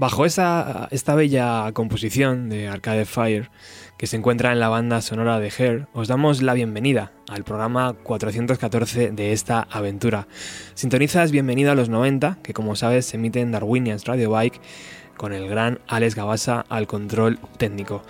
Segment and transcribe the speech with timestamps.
[0.00, 3.50] Bajo esa, esta bella composición de Arcade Fire,
[3.98, 7.92] que se encuentra en la banda sonora de Hair, os damos la bienvenida al programa
[8.02, 10.26] 414 de esta aventura.
[10.72, 14.62] Sintonizas Bienvenido a los 90, que como sabes se emite en Darwinians Radio Bike
[15.20, 18.02] con el gran Alex Gabasa al control técnico.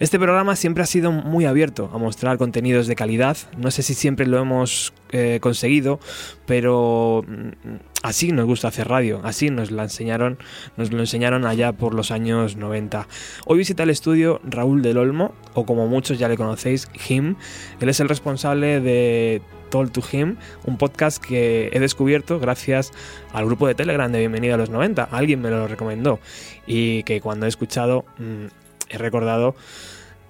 [0.00, 3.36] Este programa siempre ha sido muy abierto a mostrar contenidos de calidad.
[3.56, 6.00] No sé si siempre lo hemos eh, conseguido,
[6.46, 10.38] pero mm, así nos gusta hacer radio, así nos la enseñaron,
[10.76, 13.08] nos lo enseñaron allá por los años 90.
[13.46, 17.36] Hoy visita el estudio Raúl del Olmo, o como muchos ya le conocéis, Him.
[17.80, 22.92] Él es el responsable de Told to Him, un podcast que he descubierto gracias
[23.32, 25.04] al grupo de Telegram de Bienvenido a los 90.
[25.04, 26.20] Alguien me lo recomendó
[26.66, 28.46] y que cuando he escuchado mm,
[28.90, 29.54] he recordado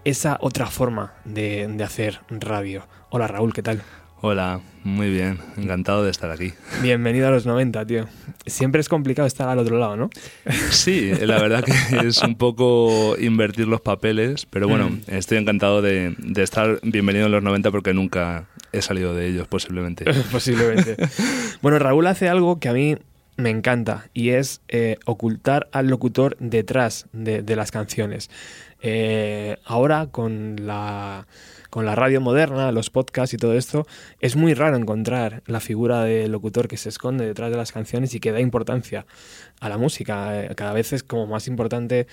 [0.05, 2.87] esa otra forma de, de hacer radio.
[3.11, 3.83] Hola Raúl, ¿qué tal?
[4.21, 6.53] Hola, muy bien, encantado de estar aquí.
[6.83, 8.07] Bienvenido a los 90, tío.
[8.47, 10.11] Siempre es complicado estar al otro lado, ¿no?
[10.71, 11.73] Sí, la verdad que
[12.09, 15.03] es un poco invertir los papeles, pero bueno, mm.
[15.07, 19.47] estoy encantado de, de, estar bienvenido a los 90 porque nunca he salido de ellos,
[19.47, 20.05] posiblemente.
[20.33, 20.97] posiblemente.
[21.63, 22.97] bueno, Raúl hace algo que a mí
[23.37, 28.31] me encanta y es eh, ocultar al locutor detrás de, de las canciones.
[28.83, 31.27] Eh, ahora con la
[31.71, 33.87] con la radio moderna, los podcasts y todo esto,
[34.21, 38.15] es muy raro encontrar la figura del locutor que se esconde detrás de las canciones
[38.15, 39.07] y que da importancia
[39.61, 40.45] a la música.
[40.45, 42.07] Eh, cada vez es como más importante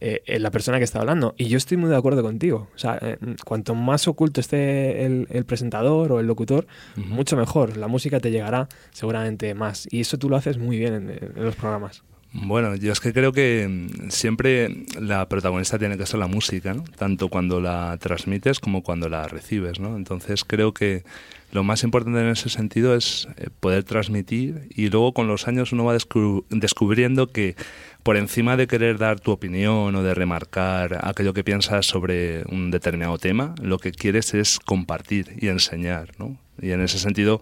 [0.00, 1.34] eh, la persona que está hablando.
[1.36, 2.68] Y yo estoy muy de acuerdo contigo.
[2.74, 6.66] O sea, eh, cuanto más oculto esté el, presentador o el locutor,
[6.96, 7.76] mucho mejor.
[7.76, 9.88] La música te llegará seguramente más.
[9.90, 12.02] Y eso tú lo haces muy bien en los programas.
[12.36, 16.74] Bueno, yo es que creo que mm, siempre la protagonista tiene que ser la música,
[16.74, 16.82] ¿no?
[16.98, 19.78] tanto cuando la transmites como cuando la recibes.
[19.78, 19.96] ¿no?
[19.96, 21.04] Entonces creo que
[21.52, 25.70] lo más importante en ese sentido es eh, poder transmitir y luego con los años
[25.70, 25.96] uno va
[26.50, 27.54] descubriendo que
[28.02, 32.72] por encima de querer dar tu opinión o de remarcar aquello que piensas sobre un
[32.72, 36.10] determinado tema, lo que quieres es compartir y enseñar.
[36.18, 36.36] ¿no?
[36.60, 37.40] Y en ese sentido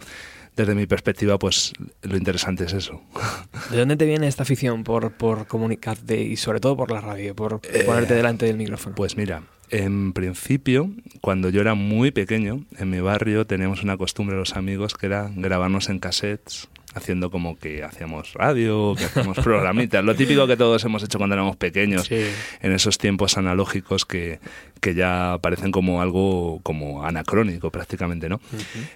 [0.57, 1.73] desde mi perspectiva, pues
[2.03, 3.01] lo interesante es eso.
[3.71, 7.35] ¿De dónde te viene esta afición por, por comunicarte y sobre todo por la radio,
[7.35, 8.95] por eh, ponerte delante del micrófono?
[8.95, 10.91] Pues mira, en principio,
[11.21, 15.31] cuando yo era muy pequeño, en mi barrio teníamos una costumbre los amigos que era
[15.35, 20.85] grabarnos en cassettes haciendo como que hacíamos radio, que hacíamos programitas, lo típico que todos
[20.85, 24.41] hemos hecho cuando éramos pequeños, en esos tiempos analógicos que,
[24.81, 28.41] que, ya parecen como algo como anacrónico prácticamente, ¿no?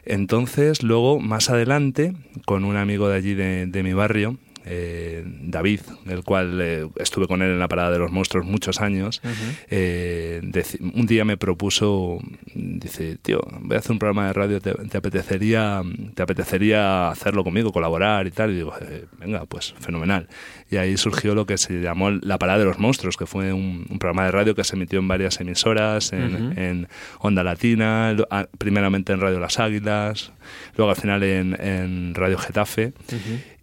[0.04, 2.14] Entonces, luego, más adelante,
[2.44, 7.28] con un amigo de allí de, de mi barrio, eh, David, el cual eh, estuve
[7.28, 9.22] con él en la parada de los monstruos muchos años,
[9.70, 10.40] eh,
[10.80, 12.18] un día me propuso,
[12.52, 15.82] dice, tío, voy a hacer un programa de radio, ¿te, apetecería,
[16.14, 18.50] te apetecería hacerlo conmigo, colaborar y tal?
[18.50, 18.74] Y digo,
[19.20, 20.28] venga, pues fenomenal.
[20.68, 23.86] Y ahí surgió lo que se llamó La Parada de los Monstruos, que fue un,
[24.00, 26.88] programa de radio que se emitió en varias emisoras, en,
[27.20, 28.16] Onda Latina,
[28.58, 30.32] primeramente en Radio Las Águilas,
[30.76, 32.92] luego al final en, Radio Getafe.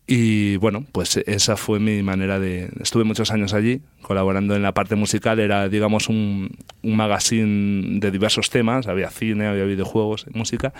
[0.06, 2.70] Y bueno, pues esa fue mi manera de...
[2.82, 8.12] Estuve muchos años allí colaborando en la parte musical, era digamos un, un magazine de
[8.12, 10.74] diversos temas, había cine, había videojuegos, música.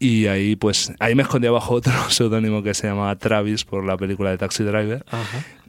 [0.00, 3.96] Y ahí pues ahí me escondía bajo otro seudónimo que se llamaba Travis por la
[3.96, 5.04] película de Taxi Driver.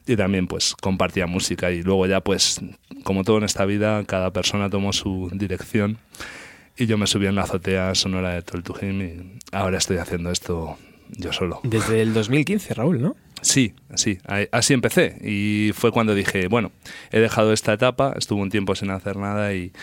[0.07, 2.59] Y también pues compartía música y luego ya pues
[3.03, 5.99] como todo en esta vida, cada persona tomó su dirección.
[6.75, 10.79] Y yo me subí en la azotea sonora de Toltuhim y ahora estoy haciendo esto
[11.17, 11.59] yo solo.
[11.63, 13.15] Desde el 2015, Raúl, ¿no?
[13.41, 14.19] Sí, sí,
[14.51, 15.17] así empecé.
[15.21, 16.71] Y fue cuando dije, bueno,
[17.11, 19.73] he dejado esta etapa, estuve un tiempo sin hacer nada y,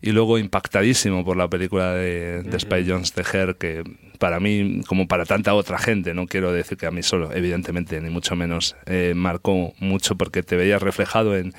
[0.00, 3.84] y luego impactadísimo por la película de, de Spy Jones de Her, que
[4.18, 8.00] para mí, como para tanta otra gente, no quiero decir que a mí solo, evidentemente,
[8.00, 11.52] ni mucho menos, eh, marcó mucho porque te veías reflejado en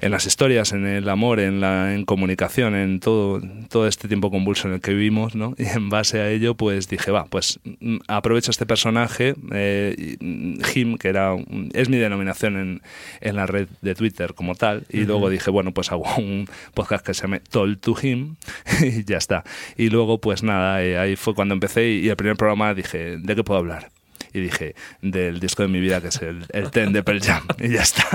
[0.00, 4.30] en las historias, en el amor, en la en comunicación, en todo, todo este tiempo
[4.30, 5.54] convulso en el que vivimos, ¿no?
[5.66, 10.16] Y en base a ello, pues dije, va, pues mm, aprovecho este personaje, eh,
[10.64, 11.34] Jim, que era
[11.72, 12.82] es mi denominación en,
[13.20, 17.04] en, la red de Twitter como tal, y luego dije, bueno, pues hago un podcast
[17.04, 18.36] que se llama Told to Him,
[18.82, 19.44] y ya está.
[19.76, 23.34] Y luego, pues nada, eh, ahí fue cuando empecé y, el primer programa dije, ¿de
[23.34, 23.90] qué puedo hablar?
[24.32, 27.46] y dije del disco de mi vida que es el, el Ten de Pearl Jam
[27.58, 28.06] y ya está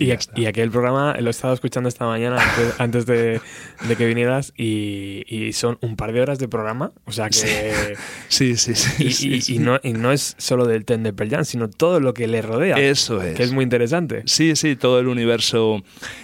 [0.00, 3.40] Y, y aquel programa lo he estado escuchando esta mañana antes, antes de,
[3.86, 6.92] de que vinieras y, y son un par de horas de programa.
[7.04, 7.96] O sea que...
[8.28, 9.04] Sí, sí, sí.
[9.04, 9.58] Y, sí, sí.
[9.58, 11.12] no, y no es solo del Ten de
[11.44, 12.76] sino todo lo que le rodea.
[12.76, 13.36] Eso es.
[13.36, 14.22] Que es muy interesante.
[14.24, 15.82] Sí, sí, todo el universo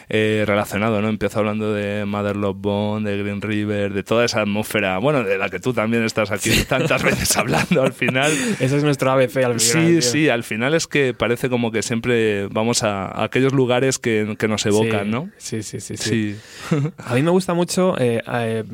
[0.09, 1.09] eh, relacionado, ¿no?
[1.09, 5.37] Empiezo hablando de Mother Love Bone, de Green River, de toda esa atmósfera, bueno, de
[5.37, 8.33] la que tú también estás aquí tantas veces hablando al final.
[8.59, 9.61] Ese es nuestro ABC al final.
[9.61, 10.03] Sí, tío.
[10.03, 13.66] sí, al final es que parece como que siempre vamos a, a aquellos lugares
[13.99, 15.31] que, que nos evocan, Sí, ¿no?
[15.37, 15.97] Sí, sí, sí.
[15.97, 16.37] sí.
[16.71, 16.77] Sí.
[16.99, 18.65] A mí me gusta mucho, eh, eh,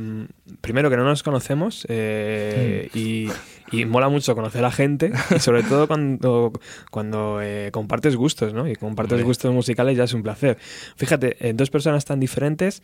[0.60, 3.28] primero que no nos conocemos eh, y,
[3.70, 6.52] y mola mucho conocer a gente y sobre todo cuando,
[6.90, 7.40] cuando
[7.72, 8.68] compartes gustos, ¿no?
[8.68, 9.24] Y compartes Hombre.
[9.24, 10.58] gustos musicales ya es un placer.
[10.96, 12.82] Fíjate, dos personas tan diferentes,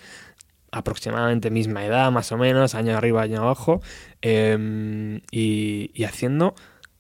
[0.70, 3.80] aproximadamente misma edad, más o menos, año arriba, año abajo,
[4.22, 6.54] y, y haciendo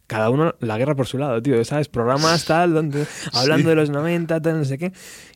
[0.08, 1.88] cada uno la guerra por su lado, tío, ¿sabes?
[1.88, 4.92] Programas tal, donde, hablando de los 90, tal, no sé qué.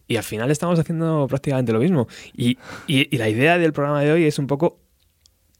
[0.09, 2.09] Y al final estamos haciendo prácticamente lo mismo.
[2.35, 2.59] Y,
[2.89, 4.81] y- y la idea del programa de hoy es un poco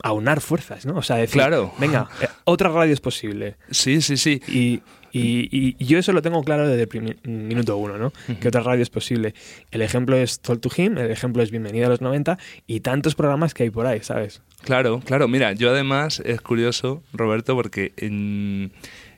[0.03, 0.97] aunar fuerzas, ¿no?
[0.97, 1.73] O sea, decir, Claro.
[1.79, 3.57] venga, eh, otra radio es posible.
[3.71, 4.43] Sí, sí, sí.
[4.49, 4.83] Y,
[5.13, 8.13] y- y- yo eso lo tengo claro desde el minuto uno, ¿no?
[8.41, 9.35] Que otra radio es posible.
[9.71, 12.37] El ejemplo es Told to Him, el ejemplo es Bienvenido a los 90
[12.67, 14.43] y tantos programas que hay por ahí, ¿sabes?
[14.63, 15.29] Claro, claro.
[15.29, 18.73] Mira, yo además es curioso, Roberto, porque en-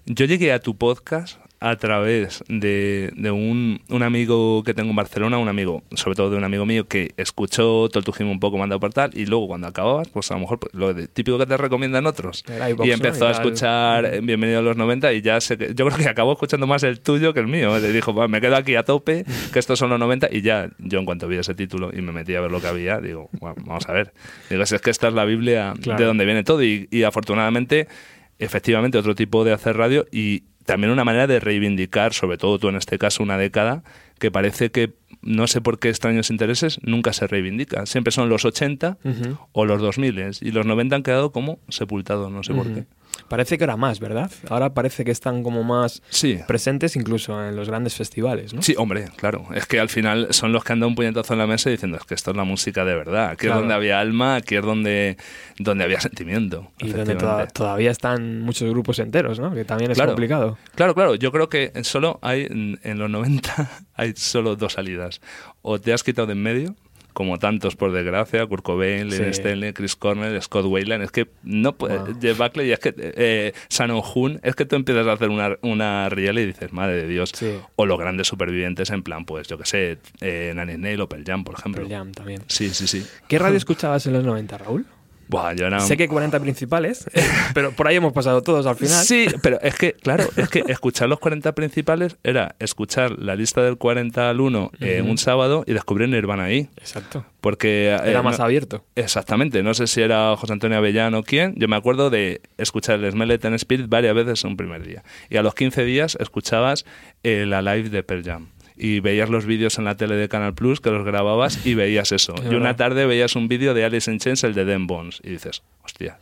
[0.06, 4.96] yo llegué a tu podcast a través de, de un, un amigo que tengo en
[4.96, 8.38] Barcelona, un amigo, sobre todo de un amigo mío que escuchó todo tu Gym un
[8.38, 11.08] poco mandado por tal y luego cuando acababas, pues a lo mejor pues, lo de-
[11.08, 12.44] típico que te recomiendan otros.
[12.46, 12.84] Y ¿no?
[12.84, 15.96] empezó Y a escuchar eh, Bienvenido a los 90 y ya sé que, yo creo
[15.96, 17.78] que acabó escuchando más el tuyo que el mío.
[17.78, 20.68] Le dijo, "Va, me quedo aquí a tope, que estos son los 90 y ya
[20.80, 23.30] yo en cuanto vi ese título y me metí a ver lo que había, digo,
[23.40, 24.12] "Bueno, vamos a ver.
[24.50, 25.98] Digo, si es que esta es la Biblia Claro.
[25.98, 27.88] de donde viene todo y, y afortunadamente,
[28.38, 32.68] efectivamente, otro tipo de hacer radio y también una manera de reivindicar, sobre todo tú
[32.68, 33.84] en este caso, una década
[34.18, 37.84] que parece que, no sé por qué extraños intereses, nunca se reivindica.
[37.86, 39.38] Siempre son los 80 Ujú.
[39.52, 42.84] o los 2000 y los 90 han quedado como sepultados, no sé por qué.
[43.28, 44.30] Parece que ahora más, ¿verdad?
[44.48, 46.38] Ahora parece que están como más Sí.
[46.46, 48.62] presentes incluso en los grandes festivales, ¿no?
[48.62, 49.46] Sí, hombre, claro.
[49.54, 51.96] Es que al final son los que han dado un puñetazo en la mesa diciendo
[51.96, 53.30] es que esto es la música de verdad.
[53.30, 53.54] Aquí Claro.
[53.54, 55.16] es donde había alma, aquí es donde,
[55.58, 56.70] donde había sentimiento.
[56.78, 57.16] Y donde
[57.52, 59.52] todavía están muchos grupos enteros, ¿no?
[59.54, 60.12] Que también es Claro.
[60.12, 60.58] complicado.
[60.74, 61.14] Claro, claro.
[61.14, 65.20] Yo creo que solo hay, en en los 90, hay solo dos salidas.
[65.62, 66.74] O te has quitado de en medio,
[67.14, 69.22] como tantos por desgracia, Kurt Cobain, Sí.
[69.22, 71.02] Stanley, Chris Cornell, Scott Weiland.
[71.02, 72.18] Es que no puede, Wow.
[72.20, 76.08] Jeff Buckley, es que eh, Shannon Hoon, es que tú empiezas a hacer una, una
[76.10, 77.30] riel y dices, madre de Dios.
[77.34, 77.54] Sí.
[77.76, 81.08] O los grandes supervivientes en plan, pues yo que sé, eh, Nine Inch Nails o
[81.08, 81.80] Pearl Jam, por ejemplo.
[81.82, 82.42] Pearl Jam también.
[82.48, 83.06] Sí, sí, sí.
[83.28, 84.84] ¿Qué radio escuchabas en los 90, Raúl?
[85.28, 87.06] Buah, yo un- Sé que 40 principales,
[87.54, 89.04] pero por ahí hemos pasado todos al final.
[89.04, 93.62] Sí, pero es que, claro, es que escuchar los 40 principales era escuchar la lista
[93.62, 95.10] del 40 al 1 eh, Ujú.
[95.10, 96.68] un sábado y descubrir Nirvana ahí.
[96.76, 97.24] Exacto.
[97.40, 97.90] Porque.
[97.90, 98.84] eh, Era más no- abierto.
[98.96, 101.54] Exactamente, no sé si era José Antonio Avellano o quién.
[101.56, 104.86] Yo me acuerdo de escuchar el Smell It and Spirit varias veces en un primer
[104.86, 105.02] día.
[105.30, 106.84] Y a los 15 días escuchabas
[107.22, 108.48] eh, la live de Pearl Jam.
[108.76, 112.10] Y veías los vídeos en la tele de Canal Plus que los grababas y veías
[112.12, 112.34] eso.
[112.34, 112.76] Es y una verdad.
[112.76, 115.20] tarde veías un vídeo de Alice in Chains, el de Den Bones.
[115.22, 116.18] Y dices, hostia.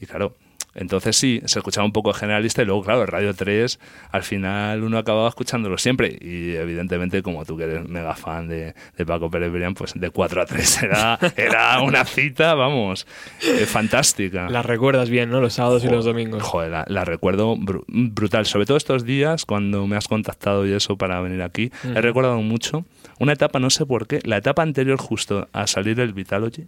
[0.00, 0.36] Y claro,
[0.78, 3.78] entonces sí, se escuchaba un poco generalista y luego, claro, Radio 3,
[4.12, 6.16] al final uno acababa escuchándolo siempre.
[6.20, 10.10] Y evidentemente, como tú que eres mega fan de, de Paco Pérez Brián, pues de
[10.10, 13.06] 4 a 3 era, era una cita, vamos,
[13.42, 14.48] eh, fantástica.
[14.48, 15.40] Las recuerdas bien, ¿no?
[15.40, 16.42] Los sábados y los domingos.
[16.42, 18.46] Joder, la, la recuerdo bru- brutal.
[18.46, 22.40] Sobre todo estos días, cuando me has contactado y eso para venir aquí, he recordado
[22.40, 22.84] mucho
[23.18, 26.66] una etapa, no sé por qué, la etapa anterior justo a salir el Vitalogy,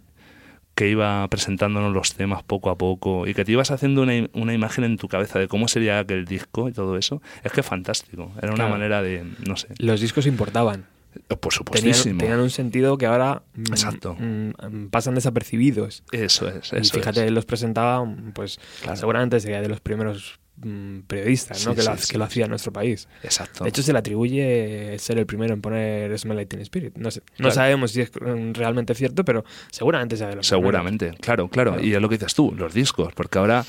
[0.75, 4.53] que iba presentándonos los temas poco a poco y que te ibas haciendo una, una
[4.53, 7.21] imagen en tu cabeza de cómo sería aquel disco y todo eso.
[7.43, 8.31] Es que fantástico.
[8.37, 8.71] Era una Claro.
[8.71, 10.85] manera de, no sé, Los discos importaban.
[11.27, 12.19] por Tenían, supuestísimo.
[12.19, 14.15] tenían un sentido que ahora mm, Exacto.
[14.17, 16.03] mm, pasan desapercibidos.
[16.13, 17.27] Eso es, Y eso fíjate, es.
[17.27, 18.95] él los presentaba, pues Claro.
[18.95, 21.73] seguramente sería de los primeros mm, periodistas ¿no?
[21.73, 23.07] Sí, que, sí, que lo hacía en nuestro país.
[23.23, 23.63] Exacto.
[23.63, 26.95] De hecho, se le atribuye ser el primero en poner Smell Like Teen Spirit.
[26.97, 27.51] No, sé- no Claro.
[27.55, 28.11] sabemos si es
[28.53, 30.47] realmente cierto, pero seguramente sea de los.
[30.47, 31.85] Seguramente, claro, claro, Claro.
[31.85, 33.63] Y es lo que dices tú, los discos, porque ahora,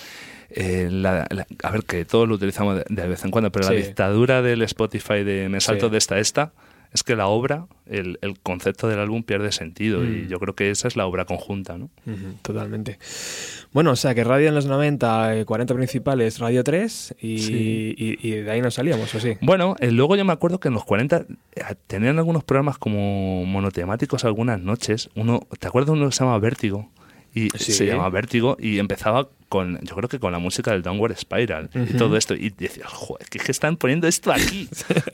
[0.50, 3.68] eh, la- la- a ver, que todos lo utilizamos de, de vez en cuando, pero
[3.68, 6.52] la dictadura del Spotify de me salto de esta a esta,
[6.92, 10.28] es que la obra, el, el concepto del álbum pierde sentido y Mm.
[10.28, 11.88] yo creo que esa es la obra conjunta, ¿no?
[12.42, 12.98] Totalmente.
[13.72, 17.94] Bueno, o sea que radio en los 90, eh, 40 principales, radio 3 y, Sí.
[17.96, 19.34] y- y de ahí nos salíamos, ¿o sí?
[19.40, 23.44] Bueno, eh, luego yo me acuerdo que en los 40 eh, tenían algunos programas como
[23.46, 25.08] monotemáticos algunas noches.
[25.14, 26.90] Uno, ¿te acuerdas de uno que se llama Vértigo?
[27.34, 27.72] Y Sí.
[27.72, 31.68] se llamaba Vértigo y empezaba con, yo creo que con la música del Downward Spiral
[31.74, 32.32] y todo esto.
[32.32, 34.66] Y decías, joder, ¿qué, están poniendo esto aquí?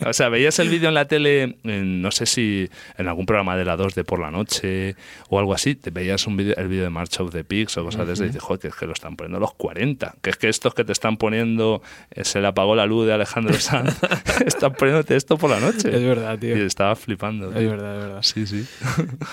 [0.07, 3.65] o sea, veías el vídeo en la tele, no sé si en algún programa de
[3.65, 4.95] la 2 de por la noche
[5.29, 7.85] o algo así, te veías un video, el vídeo de March of the Pigs o
[7.85, 10.31] cosas de eso y dices, joder, que es que lo están poniendo los 40, que
[10.31, 13.55] es que estos que te están poniendo, eh, se le apagó la luz de Alejandro
[13.59, 13.99] Sanz,
[14.47, 15.89] están poniéndote esto por la noche.
[15.89, 16.57] Es verdad, tío.
[16.57, 17.49] Y estaba flipando.
[17.49, 18.23] Es verdad, es verdad.
[18.23, 18.65] Sí, sí.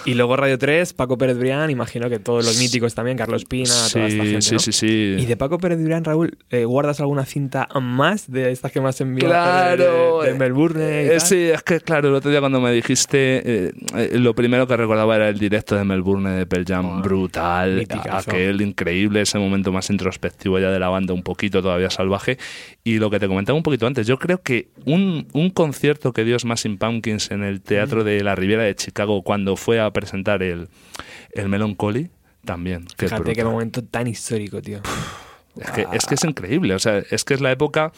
[0.05, 3.69] y luego Radio 3, Paco Pérez Brián, imagino que todos los míticos también, Carlos Pina,
[3.93, 4.94] toda esta gente, Sí, sí, sí.
[4.95, 8.99] Y de Paco Pérez Brián, Raúl, eh, ¿guardas alguna cinta más de estas que más
[9.01, 9.29] enviado?
[9.29, 10.21] Claro.
[10.23, 11.15] De, Melbourne.
[11.15, 13.73] Eh, sí, es que claro, el otro día cuando me dijiste,
[14.13, 19.21] lo primero que recordaba era el directo de Melbourne de Pearl Jam, brutal, aquel increíble,
[19.21, 22.37] ese momento más introspectivo ya de la banda, un poquito todavía salvaje.
[22.83, 26.23] Y lo que te comentaba un poquito antes, yo creo que un, un concierto que
[26.23, 30.43] dio Smashing Pumpkins en el Teatro de la Riviera de Chicago cuando fue a presentar
[30.43, 30.67] el,
[31.33, 32.09] el Melancholy,
[32.45, 32.87] también.
[32.97, 34.79] Fíjate qué momento tan histórico, tío.
[35.59, 37.91] Es que, es que es increíble, o sea, es que es la época...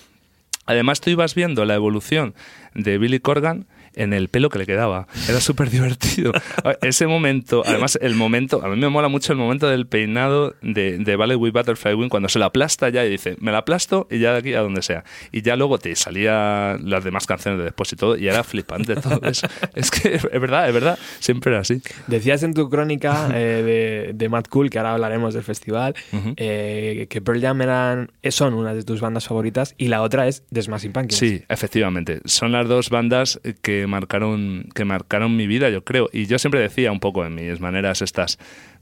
[0.65, 2.35] Además, tú ibas viendo la evolución
[2.75, 5.07] de Billy Corgan en el pelo que le quedaba.
[5.27, 6.31] Era súper divertido.
[6.81, 10.97] Ese momento, además, el momento, a mí me mola mucho el momento del peinado de,
[10.97, 14.07] de Valley with Butterfly Wing, cuando se la aplasta ya y dice, me la aplasto
[14.09, 15.03] y ya de aquí a donde sea.
[15.31, 18.95] Y ya luego te salía las demás canciones de después y todo, y era flipante
[18.95, 19.47] todo eso.
[19.75, 21.81] es que es verdad, es verdad, siempre era así.
[22.05, 25.95] Decías en tu crónica eh, de, de Mad Cool, que ahora hablaremos del festival,
[26.35, 30.43] eh, que Pearl Jam eran, son una de tus bandas favoritas y la otra es
[30.53, 31.19] The Smashing Pumpkins.
[31.19, 32.21] Sí, efectivamente.
[32.25, 36.09] Son las dos bandas que marcaron, que marcaron mi vida, yo creo.
[36.13, 38.37] Y yo siempre decía un poco en mis maneras estas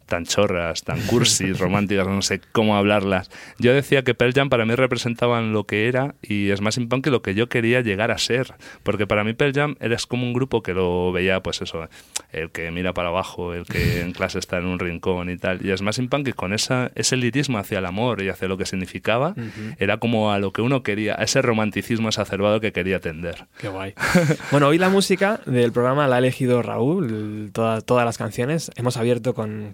[0.05, 3.29] tan chorras, tan cursis, románticas, no sé cómo hablarlas.
[3.59, 7.07] Yo decía que Pearl Jam para mí representaban lo que era y es más Punk
[7.07, 8.53] lo que yo quería llegar a ser.
[8.83, 11.88] Porque para mí Pearl Jam eres como un grupo que lo veía, pues eso,
[12.31, 15.65] el que mira para abajo, el que en clase está en un rincón y tal.
[15.65, 18.65] Y es más Punk con esa, ese lirismo hacia el amor y hacia lo que
[18.65, 19.33] significaba,
[19.79, 23.47] era como a lo que uno quería, a ese romanticismo exacerbado que quería tender.
[23.57, 23.93] Qué guay.
[24.51, 28.71] bueno, hoy la música del programa la ha elegido Raúl, todas las canciones.
[28.75, 29.74] Hemos abierto con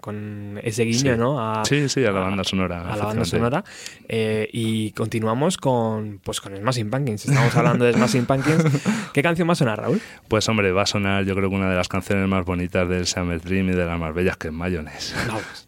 [0.62, 1.40] ese guiño, ¿no?
[1.40, 2.82] A, sí, sí, a la banda sonora.
[2.92, 3.64] A la banda sonora.
[4.08, 7.26] Eh, y continuamos con, pues, con Smashing Pumpkins.
[7.26, 8.64] Estamos hablando de Smashing Pumpkins.
[9.14, 10.02] ¿Qué canción va a sonar, Raúl?
[10.28, 13.06] Pues hombre, va a sonar yo creo que una de las canciones más bonitas del
[13.06, 15.16] Summer Dream y de las más bellas que es Mayonnaise.
[15.28, 15.68] Vamos.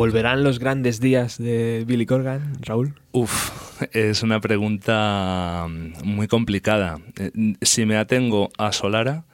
[0.00, 2.94] ¿Volverán los grandes días de Billy Corgan, Raúl?
[3.12, 7.02] Uf, es una pregunta mm, muy complicada.
[7.18, 9.26] Eh, si me atengo a Solara,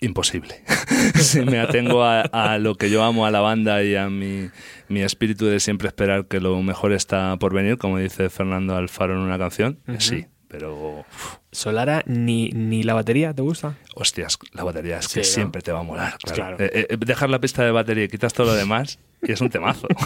[0.00, 0.62] imposible.
[1.20, 4.48] si me atengo a, lo que yo amo a la banda y a mi,
[4.88, 9.12] mi, espíritu de siempre esperar que lo mejor está por venir, como dice Fernando Alfaro
[9.12, 11.04] en una canción, sí, pero...
[11.52, 13.76] ¿Solara ni, ni la batería te gusta?
[13.96, 16.16] Hostias, la batería es que siempre te va a molar.
[16.18, 16.56] Claro.
[16.60, 19.50] Eh, eh, dejar la pista de batería y quitas todo lo demás y es un
[19.50, 19.88] temazo.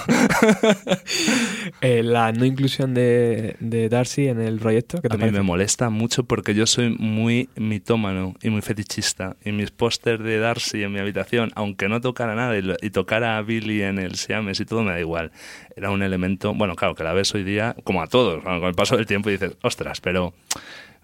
[1.81, 3.57] Eh, la no inclusión de,
[3.91, 5.01] Darcy en el proyecto.
[5.09, 9.37] a mí me molesta mucho porque yo soy muy mitómano y muy fetichista.
[9.45, 13.43] Y mis pósters de Darcy en mi habitación, aunque no tocara nada y, tocara a
[13.43, 15.33] Billy en el Siames y todo, me da igual.
[15.77, 18.75] Era un elemento, bueno, claro, que la ves hoy día, como a todos, con el
[18.75, 20.35] paso del tiempo y dices, ostras, pero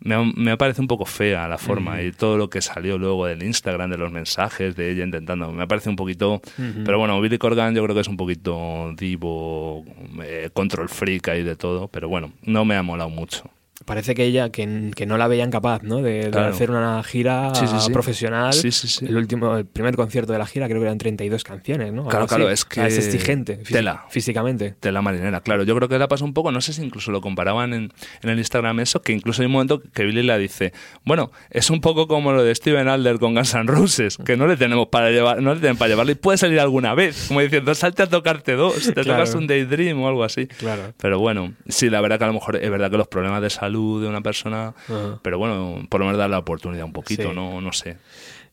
[0.01, 3.43] me, me, parece un poco fea la forma y todo lo que salió luego del
[3.43, 5.53] Instagram, de los mensajes de ella intentando.
[5.53, 6.41] Me parece un poquito.
[6.85, 9.85] Pero bueno, Billy Corgan yo creo que es un poquito divo,
[10.23, 11.89] eh, control freak y de todo.
[11.89, 13.51] Pero bueno, no me ha molado mucho
[13.85, 16.03] parece que ella, que, que, no la veían capaz, ¿no?
[16.03, 17.53] De, hacer una gira
[17.93, 18.55] profesional.
[19.03, 22.07] El último, el primer concierto de la gira creo que eran 32 canciones, ¿no?
[22.07, 22.87] Claro, claro, es que...
[22.87, 24.05] es exigente tela.
[24.11, 24.75] físicamente.
[24.81, 25.65] Tela marinera, claro.
[25.65, 28.31] Yo creo que la pasó un poco, no sé si incluso lo comparaban en, en,
[28.31, 30.73] el Instagram eso, que incluso hay un momento que Billy le dice,
[31.05, 34.47] bueno, es un poco como lo de Steven Alder con Guns N' Roses, que no
[34.47, 37.41] le tenemos para llevar, no le tienen para llevarlo y puede salir alguna vez, como
[37.41, 40.47] diciendo, salte a tocarte dos, te tocas un Daydream o algo así.
[40.47, 40.93] Claro.
[40.99, 43.51] Pero bueno, sí, la verdad que a lo mejor es verdad que los problemas de
[43.51, 44.75] salud de una persona,
[45.23, 47.97] pero bueno, por lo menos dar la oportunidad un poquito, no, no sé.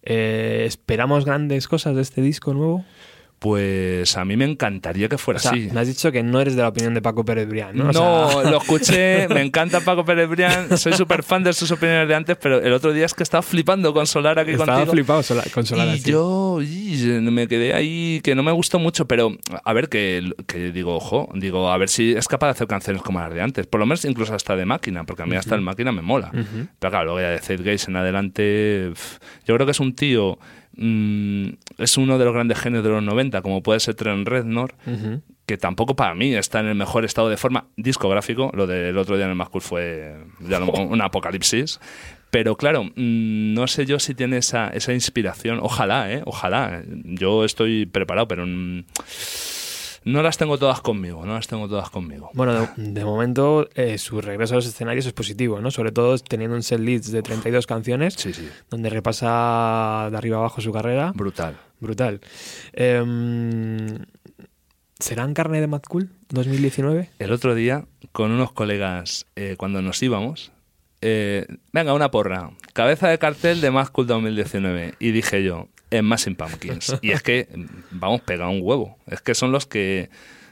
[0.04, 2.86] Eh, ¿Esperamos grandes cosas de este disco nuevo?
[3.40, 5.70] Pues a mí me encantaría que fuera así.
[5.72, 7.92] Me has dicho que no eres de la opinión de Paco Pérez Brián, ¿no?
[7.92, 12.16] No, lo escuché, me encanta Paco Pérez Brián, soy súper fan de sus opiniones de
[12.16, 14.94] antes, pero el otro día es que estaba flipando con Solar aquí estaba contigo.
[14.94, 15.22] flipado
[15.54, 19.88] con Solar Y yo me quedé ahí, que no me gustó mucho, pero a ver,
[19.88, 20.24] que,
[20.74, 23.68] digo, ojo, digo, a ver si es capaz de hacer canciones como las de antes,
[23.68, 26.32] por lo menos incluso hasta de máquina, porque a mí hasta el máquina me mola.
[26.32, 28.94] Pero claro, luego ya de Zed Gaze en adelante,
[29.46, 30.40] yo creo que es un tío
[30.78, 34.76] Mm, es uno de los grandes genios de los 90, como puede ser Trent Reznor,
[35.46, 38.52] que tampoco para mí está en el mejor estado de forma discográfico.
[38.54, 40.16] Lo del otro día en el Mascul fue
[40.48, 41.80] ya un apocalipsis.
[42.30, 45.60] Pero claro, mm, no sé yo si tiene esa, esa inspiración.
[45.62, 46.22] Ojalá, ¿eh?
[46.26, 46.84] Ojalá.
[47.04, 48.46] Yo estoy preparado, pero...
[48.46, 48.84] Mm,
[50.08, 52.32] no las tengo todas conmigo, no las tengo todas conmigo.
[52.34, 55.70] Bueno, de, momento eh, su regreso a los escenarios es positivo, ¿no?
[55.70, 58.48] Sobre todo teniendo un set leads de 32 canciones, sí, sí.
[58.70, 61.12] donde repasa de arriba abajo su carrera.
[61.14, 61.58] Brutal.
[61.80, 62.22] Brutal.
[62.74, 63.04] Eh,
[65.00, 67.10] ¿Serán carne de Mad Cool 2019?
[67.20, 70.52] El otro día, con unos colegas, eh, cuando nos íbamos,
[71.02, 74.96] eh, venga, una porra, cabeza de cartel de Mad Cool 2019.
[75.00, 76.98] Y dije yo, en Massing Pumpkins.
[77.02, 77.48] Y es que,
[77.92, 78.98] vamos, pega un huevo.
[79.08, 80.10] Es que son los que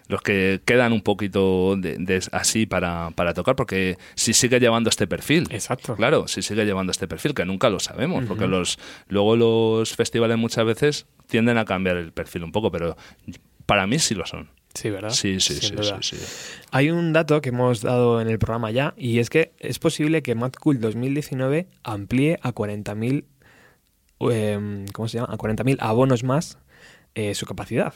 [0.08, 5.08] los que quedan un poquito de, así para, para, tocar, porque si sigue llevando este
[5.08, 5.48] perfil.
[5.50, 5.96] Exacto.
[5.96, 10.38] Claro, si sigue llevando este perfil, que nunca lo sabemos, porque los luego los festivales
[10.38, 12.96] muchas veces tienden a cambiar el perfil un poco, pero
[13.66, 14.50] para mí sí lo son.
[14.76, 15.10] Sí, ¿verdad?
[15.12, 16.18] Sí, sí, sí, sí,
[16.72, 20.22] Hay un dato que hemos dado en el programa ya, y es que es posible
[20.22, 23.24] que Mad Cool 2019 amplíe a 40.000
[24.32, 25.34] Em, ¿cómo se llama?
[25.34, 26.58] A 40.000 abonos más
[27.18, 27.94] eh, su capacidad.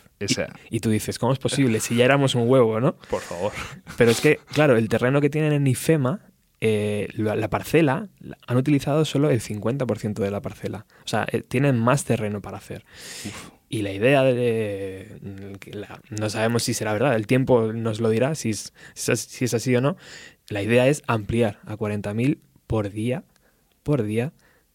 [0.70, 1.82] Y, tú dices, ¿cómo es posible?
[1.82, 2.96] Si ya éramos un huevo, ¿no?
[3.10, 3.52] Por favor.
[3.98, 6.22] Pero es que, claro, el terreno que tienen en IFEMA,
[6.62, 8.08] eh, la, parcela,
[8.48, 10.86] han utilizado solo el 50% de la parcela.
[11.04, 12.86] O sea, eh, tienen más terreno para hacer.
[13.68, 15.20] Y la idea de...
[16.10, 19.76] no sabemos si será verdad, el tiempo nos lo dirá, si es, si es así
[19.76, 19.98] o no.
[20.48, 23.26] La idea es ampliar a 40.000 por día,
[23.84, 24.32] por día,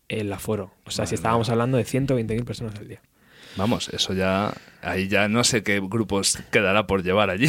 [0.09, 0.73] el aforo.
[0.85, 3.01] O sea, si estábamos hablando de 120.000 personas al día.
[3.57, 7.49] Vamos, eso ya, ahí ya no sé qué grupos quedará por llevar allí.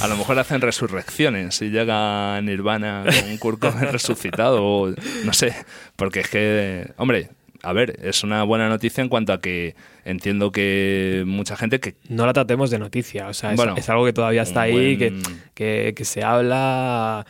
[0.00, 5.54] A lo mejor hacen resurrecciones y llega Nirvana con un Kurt resucitado, o no sé,
[5.96, 7.30] porque es que, hombre,
[7.62, 9.74] a ver, es una buena noticia en cuanto a que
[10.04, 11.96] entiendo que mucha gente que...
[12.08, 15.20] No la tratemos de noticia, o sea, es, algo que todavía está ahí, que,
[15.54, 17.26] que, que, se habla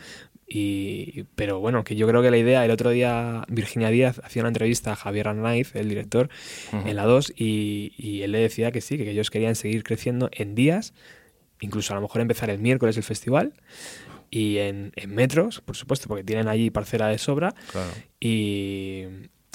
[0.55, 4.43] y, pero bueno, que yo creo que la idea, el otro día Virginia Díaz hacía
[4.43, 6.29] una entrevista a Javier Arnaiz, el director,
[6.71, 10.53] en la 2, y, él le decía que sí, que ellos querían seguir creciendo en
[10.53, 10.93] días,
[11.59, 13.53] incluso a lo mejor empezar el miércoles el festival,
[14.29, 17.55] y en, metros, por supuesto, porque tienen allí parcela de sobra,
[18.19, 19.05] y,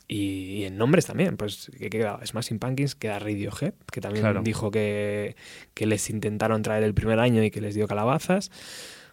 [0.09, 5.37] y, en nombres también, pues que queda Smashing Pumpkins, queda Radiohead, que también dijo que,
[5.75, 8.51] que les intentaron traer el primer año y que les dio calabazas.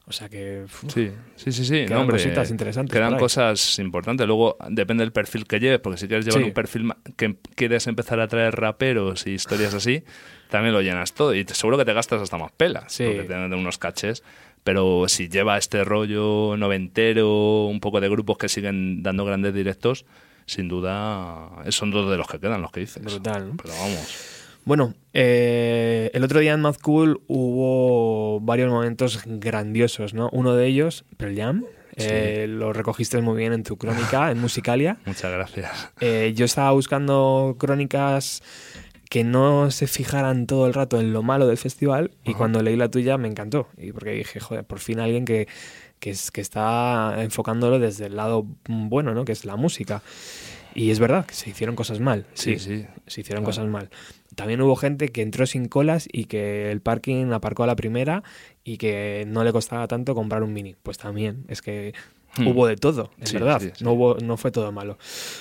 [0.08, 0.66] O sea que.
[0.88, 1.86] sí, sí, sí, sí.
[1.86, 2.94] Quedan cositas interesantes.
[2.94, 4.28] Quedan cosas importantes.
[4.28, 8.20] Luego depende del perfil que lleves, porque si quieres llevar un perfil que quieres empezar
[8.20, 10.04] a traer raperos y historias así,
[10.50, 11.34] también lo llenas todo.
[11.34, 13.04] Y seguro que te gastas hasta más pelas, sí.
[13.06, 14.24] porque tienen unos caches.
[14.64, 20.06] Pero si lleva este rollo noventero, un poco de grupos que siguen dando grandes directos,
[20.46, 23.04] sin duda son dos de los que quedan los que dices.
[23.04, 23.54] Brutal.
[23.58, 24.35] Pero vamos.
[24.66, 30.30] Bueno, eh, el otro día en Mad Cool hubo varios momentos grandiosos, ¿no?
[30.34, 31.66] Uno de ellos, Pearl Jam,
[31.98, 34.98] eh, lo recogiste muy bien en tu crónica, en Musicalia.
[35.06, 35.92] Muchas gracias.
[36.02, 38.42] Eh, yo estaba buscando crónicas
[39.08, 42.76] que no se fijaran todo el rato en lo malo del festival y cuando leí
[42.76, 43.68] la tuya me encantó.
[43.78, 45.48] Y porque dije, joder, por fin alguien que,
[46.00, 49.26] que, es, que está enfocándolo desde el lado bueno, ¿no?
[49.26, 50.02] Que es la música.
[50.76, 52.26] Y es verdad que se hicieron cosas mal.
[52.34, 52.86] Sí, sí.
[53.08, 53.90] Se hicieron cosas mal.
[54.36, 58.24] También hubo gente que entró sin colas y que el parking aparcó a la primera
[58.66, 60.76] y que no le costaba tanto comprar un mini.
[60.84, 61.94] Pues también, es que
[62.38, 62.48] hmm.
[62.48, 64.98] hubo de todo, es verdad, No, hubo, no fue todo malo.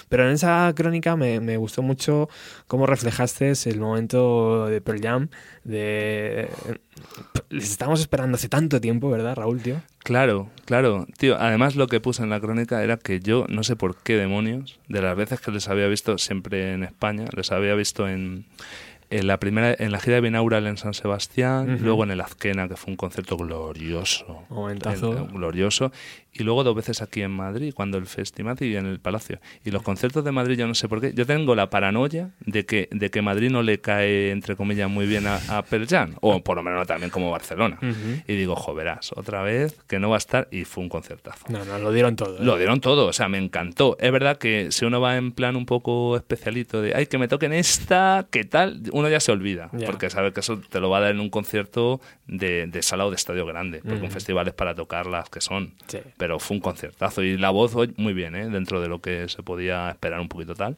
[0.08, 2.28] Pero en esa crónica me, me, gustó mucho
[2.66, 5.28] cómo reflejaste el momento de Pearl Jam,
[5.64, 6.48] de...
[7.50, 9.80] Les estamos esperando hace tanto tiempo, ¿verdad, Raúl, tío?
[9.98, 11.06] Claro, claro.
[11.18, 14.16] Tío, además lo que puse en la crónica era que yo, no sé por qué
[14.16, 18.46] demonios, de las veces que les había visto siempre en España, les había visto en
[19.10, 22.68] en la primera en la gira de Binaural en San Sebastián, luego en el Azquena,
[22.68, 24.44] que fue un concierto glorioso.
[24.48, 25.26] Momentazo.
[25.26, 25.92] glorioso.
[26.34, 29.40] Y luego dos veces aquí en Madrid, cuando el festival y en el Palacio.
[29.64, 31.12] Y los conciertos de Madrid, yo no sé por qué.
[31.14, 35.06] Yo tengo la paranoia de que, de que Madrid no le cae, entre comillas, muy
[35.06, 35.64] bien a, a
[36.20, 37.78] o por lo menos también como Barcelona.
[38.26, 40.48] Y digo, joverás, otra vez que no va a estar.
[40.50, 41.46] Y fue un concertazo.
[41.48, 42.36] No, no, lo dieron todo.
[42.36, 42.44] ¿eh?
[42.44, 43.96] Lo dieron todo, o sea, me encantó.
[44.00, 47.28] Es verdad que si uno va en plan un poco especialito de, ay, que me
[47.28, 48.82] toquen esta, ¿qué tal?
[48.92, 51.30] Uno ya se olvida, porque sabe que eso te lo va a dar en un
[51.30, 55.30] concierto de, de sala o de estadio grande, porque un festival es para tocar las
[55.30, 55.74] que son.
[56.16, 58.48] Pero fue un concertazo y la voz muy bien, ¿eh?
[58.48, 60.76] dentro de lo que se podía esperar un poquito tal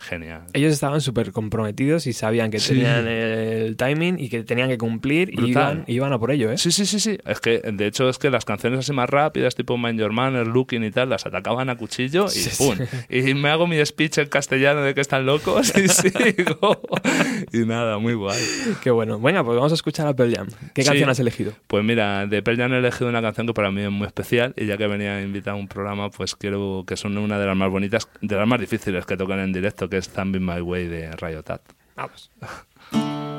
[0.00, 0.42] genial.
[0.52, 5.30] Ellos estaban súper comprometidos y sabían que tenían el timing y que tenían que cumplir
[5.30, 5.50] y
[5.86, 6.58] iban, a por ello, ¿eh?
[6.58, 7.18] Sí, sí, sí, sí.
[7.24, 10.46] Es que, de hecho, es que las canciones así más rápidas, tipo Mind Your Manner,
[10.46, 12.76] Looking y tal, las atacaban a cuchillo y ¡pum!
[13.08, 16.80] Y me hago mi speech en castellano de que están locos y sigo.
[17.52, 18.40] y nada, muy guay.
[18.82, 19.18] Qué bueno.
[19.18, 20.48] Bueno, pues vamos a escuchar a Pearl Jam.
[20.74, 21.52] ¿Qué canción has elegido?
[21.66, 24.54] Pues mira, de Pearl Jam he elegido una canción que para mí es muy especial
[24.56, 27.56] y ya que venía invitado a un programa, pues quiero que son una de las
[27.56, 30.88] más bonitas, de las más difíciles que tocan en directo, que es Thumbing My Way
[30.88, 31.62] de Rayotat.
[31.96, 32.30] Vamos.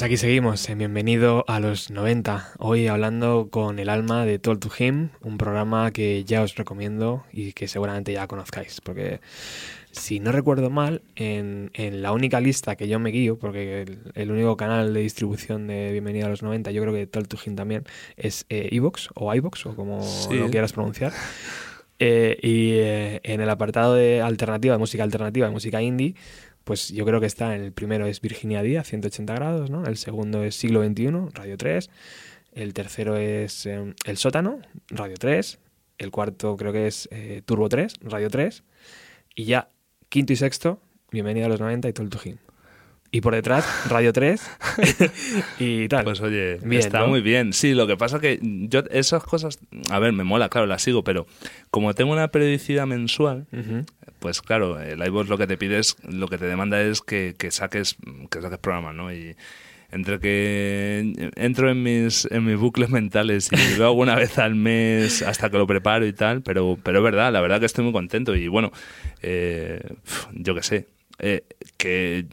[0.00, 2.52] Pues aquí seguimos, eh, bienvenido a los 90.
[2.56, 7.26] Hoy hablando con el alma de Told to Him, un programa que ya os recomiendo
[7.34, 9.20] y que seguramente ya conozcáis, porque
[9.90, 13.98] si no recuerdo mal, en, en la única lista que yo me guío, porque el,
[14.14, 17.54] el único canal de distribución de Bienvenido a los 90, yo creo que to Him
[17.54, 17.84] también,
[18.16, 20.32] es eh, Evox o iVox o como Sí.
[20.32, 21.12] lo quieras pronunciar.
[22.02, 26.14] Eh, y eh, en el apartado de alternativa, de música alternativa, de música indie,
[26.64, 29.84] pues yo creo que está en el primero es Virginia Díaz, 180 grados, ¿no?
[29.84, 31.90] El segundo es Siglo XXI, Radio 3.
[32.52, 35.58] El tercero es eh, El Sótano, Radio 3.
[35.98, 38.62] El cuarto creo que es eh, Turbo 3, Radio 3.
[39.34, 39.68] Y ya
[40.08, 40.80] quinto y sexto,
[41.12, 42.49] Bienvenido a los 90 y Told to Him.
[43.12, 44.40] Y por detrás, Radio 3
[45.58, 46.04] y tal.
[46.04, 47.08] Pues oye, Bien, está ¿no?
[47.08, 47.52] muy bien.
[47.52, 49.58] Sí, lo que pasa que yo esas cosas,
[49.90, 51.26] a ver, me mola, claro, las sigo, pero
[51.70, 53.46] como tengo una periodicidad mensual,
[54.20, 57.34] pues claro, el iVoox lo que te pide es, lo que te demanda es que,
[57.36, 57.96] que saques
[58.30, 59.12] que saques programas, ¿no?
[59.12, 59.34] Y
[59.90, 64.54] entre que entro en mis en mis bucles mentales y lo hago una vez al
[64.54, 67.82] mes hasta que lo preparo y tal, pero pero es verdad, la verdad que estoy
[67.82, 68.70] muy contento y bueno,
[69.20, 69.80] eh,
[70.32, 70.86] yo qué sé.
[71.22, 71.44] Eh,
[71.76, 72.26] que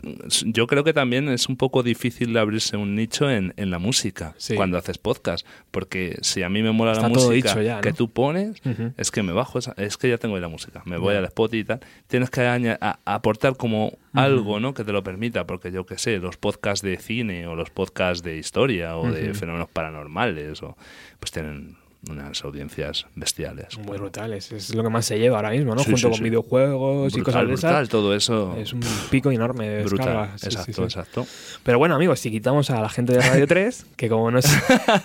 [0.45, 4.33] yo creo que también es un poco difícil abrirse un nicho en, en la música
[4.37, 4.55] Sí.
[4.55, 7.81] cuando haces podcast, porque si a mí me mola Está la música dicho ya, ¿no?
[7.81, 8.61] que tú pones,
[8.97, 11.25] es que me bajo, esa- es que ya tengo ahí la música, me voy al
[11.25, 11.79] Spotify y tal.
[12.07, 14.73] Tienes que a- aportar como algo, ¿no?
[14.73, 18.23] Que te lo permita, porque yo qué sé, los podcasts de cine o los podcasts
[18.23, 20.75] de historia o de fenómenos paranormales, o
[21.19, 21.75] pues tienen
[22.09, 23.77] unas audiencias bestiales.
[23.79, 24.51] Muy brutales.
[24.51, 25.79] Es lo que más se lleva ahora mismo, ¿no?
[25.79, 26.23] Sí, Junto sí, con sí.
[26.23, 27.71] videojuegos y cosas de esas.
[27.71, 28.55] brutal, todo eso.
[28.57, 30.29] Es un pico enorme de brutal.
[30.41, 31.27] exacto, exacto.
[31.63, 34.57] Pero bueno, amigos, si quitamos a la gente de Radio 3, que como no es,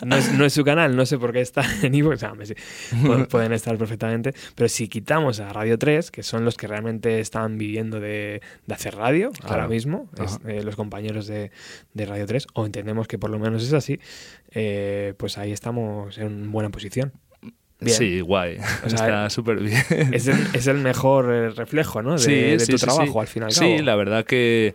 [0.04, 2.34] no es, no es su canal, no sé por qué está en Ivo, o sea,
[3.28, 7.58] pueden estar perfectamente, pero si quitamos a Radio 3, que son los que realmente están
[7.58, 11.50] viviendo de, de hacer radio ahora mismo, es, eh, los compañeros de,
[11.94, 13.98] de Radio 3, o entendemos que por lo menos es así,
[14.54, 16.81] eh, pues ahí estamos en buena posición.
[16.90, 17.96] Bien.
[17.96, 18.58] Sí, guay.
[18.84, 19.82] O sea, Está súper bien.
[20.12, 22.16] Es el, es el mejor eh, reflejo, ¿no?
[22.16, 23.50] De, de tu trabajo, al final.
[23.50, 24.74] Sí, la verdad que,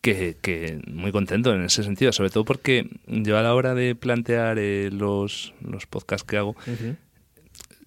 [0.00, 3.94] que, que muy contento en ese sentido, sobre todo porque yo a la hora de
[3.94, 6.56] plantear eh, los, los podcasts que hago,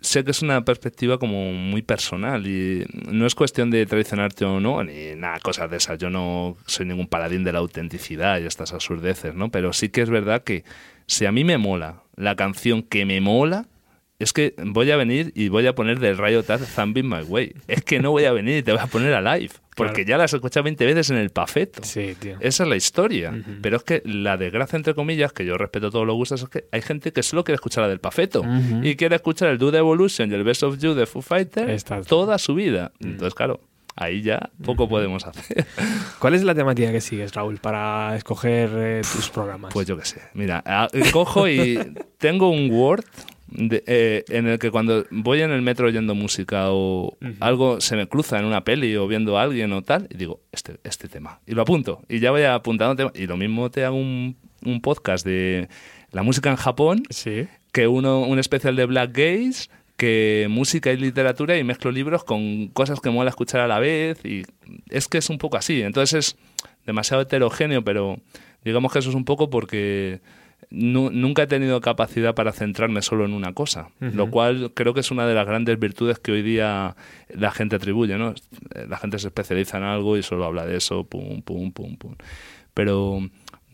[0.01, 4.59] sé que es una perspectiva como muy personal y no es cuestión de traicionarte o
[4.59, 5.97] no, ni nada, cosas de esas.
[5.97, 9.49] Yo no soy ningún paladín de la autenticidad y estas absurdeces, ¿no?
[9.49, 10.63] Pero sí que es verdad que
[11.07, 13.67] si a mí me mola la canción que me mola,
[14.17, 17.53] es que voy a venir y voy a poner del Rayo Taz Thumbing My Way.
[17.67, 19.51] Es que no voy a venir y te voy a poner a live.
[19.75, 20.07] Porque Claro.
[20.07, 21.83] ya las he escuchado 20 veces en el pafeto.
[21.83, 22.37] Sí, tío.
[22.39, 23.33] Esa es la historia.
[23.61, 26.63] Pero es que la desgracia, entre comillas, que yo respeto todos los gustos, es que
[26.71, 28.41] hay gente que solo quiere escuchar la del Pafeto.
[28.83, 31.99] Y quiere escuchar el Dude Evolution y el Best of You de Foo Fighters Está-
[32.03, 32.93] toda su vida.
[33.01, 33.59] Entonces, claro,
[33.95, 35.65] ahí ya poco podemos hacer.
[36.19, 39.73] ¿Cuál es la temática que sigues, Raúl, para escoger eh, tus programas?
[39.73, 40.21] Pues yo qué sé.
[40.33, 40.63] Mira,
[41.11, 41.79] cojo y
[42.17, 43.05] tengo un Word
[43.47, 47.95] de- eh, en el que cuando voy en el metro oyendo música o algo se
[47.95, 51.07] me cruza en una peli o viendo a alguien o tal, y digo, este, este
[51.07, 51.39] tema.
[51.45, 52.01] Y lo apunto.
[52.09, 53.13] Y ya voy apuntando temas.
[53.15, 55.69] Y lo mismo te hago un, un podcast de
[56.11, 57.47] la música en Japón sí.
[57.71, 62.67] que uno, un especial de Black Gays, que música y literatura y mezclo libros con
[62.69, 64.43] cosas que mola escuchar a la vez y
[64.89, 65.81] es que es un poco así.
[65.81, 66.37] Entonces es
[66.85, 68.19] demasiado heterogéneo, pero
[68.63, 70.19] digamos que eso es un poco porque
[70.69, 74.99] nu- nunca he tenido capacidad para centrarme solo en una cosa, lo cual creo que
[74.99, 76.95] es una de las grandes virtudes que hoy día
[77.29, 78.33] la gente atribuye, ¿no?
[78.89, 82.15] La gente se especializa en algo y solo habla de eso, pum, pum, pum, pum.
[82.73, 83.21] pero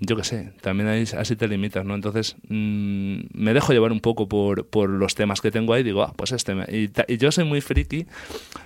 [0.03, 1.93] yo qué sé, también ahí, así te limitas, ¿no?
[1.93, 6.01] Entonces mm, me dejo llevar un poco por, por los temas que tengo ahí digo,
[6.03, 6.55] ah, pues este.
[6.55, 8.07] me- Y, y yo soy muy friki,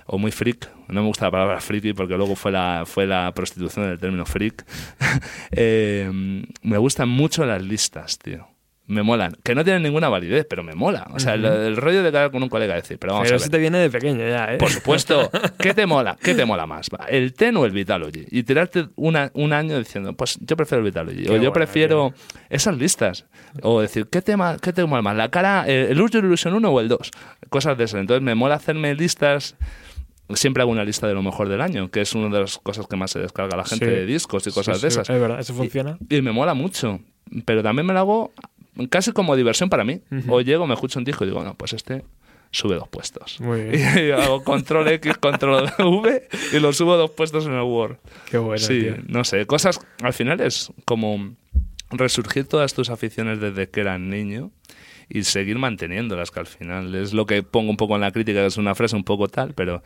[0.06, 3.32] o muy freak, no me gusta la palabra friki porque luego fue la, fue la
[3.34, 4.64] prostitución del término freak.
[5.52, 6.10] Eh,
[6.62, 8.48] me gustan mucho las listas, tío.
[8.88, 9.36] Me molan.
[9.42, 11.08] Que no tienen ninguna validez, pero me mola.
[11.12, 13.34] O sea, el, el rollo de quedar con un colega y decir, pero vamos Pero
[13.34, 13.50] a eso ver.
[13.50, 14.58] te viene de pequeño ya, ¿eh?
[14.58, 15.28] Por supuesto.
[15.58, 16.16] ¿Qué te mola?
[16.22, 16.88] ¿Qué te mola más?
[17.08, 18.26] ¿El TEN o el Vitalogy?
[18.30, 21.24] Y tirarte una- un año diciendo, pues yo prefiero el Vitalogy.
[21.24, 22.14] Qué o yo prefiero
[22.48, 23.24] esas listas.
[23.62, 25.16] O decir, ¿qué tema, qué te mola más?
[25.16, 27.10] ¿La cara, eh, el Urge Illusion 1 o el 2?
[27.48, 28.00] Cosas de esas.
[28.00, 29.56] Entonces me mola hacerme listas.
[30.34, 32.86] Siempre hago una lista de lo mejor del año, que es una de las cosas
[32.86, 33.90] que más se descarga la gente Sí.
[33.90, 35.08] de discos y cosas Sí, de esas.
[35.10, 35.98] Es verdad, eso funciona.
[36.08, 37.00] Y me mola mucho.
[37.44, 38.32] Pero también me lo hago
[38.90, 40.00] casi como diversión para mí.
[40.28, 42.04] O llego, me escucho un disco y digo, no, pues este
[42.50, 43.40] sube dos puestos.
[43.40, 43.98] Muy bien.
[44.08, 47.96] Y hago control X, control V y lo subo dos puestos en el Word.
[48.30, 48.96] Qué bueno, sí, tío.
[49.06, 51.34] no sé, cosas, al final es como
[51.90, 54.50] resurgir todas tus aficiones desde que eras niño
[55.08, 58.40] y seguir manteniéndolas, que al final es lo que pongo un poco en la crítica,
[58.40, 59.82] que es una frase un poco tal, pero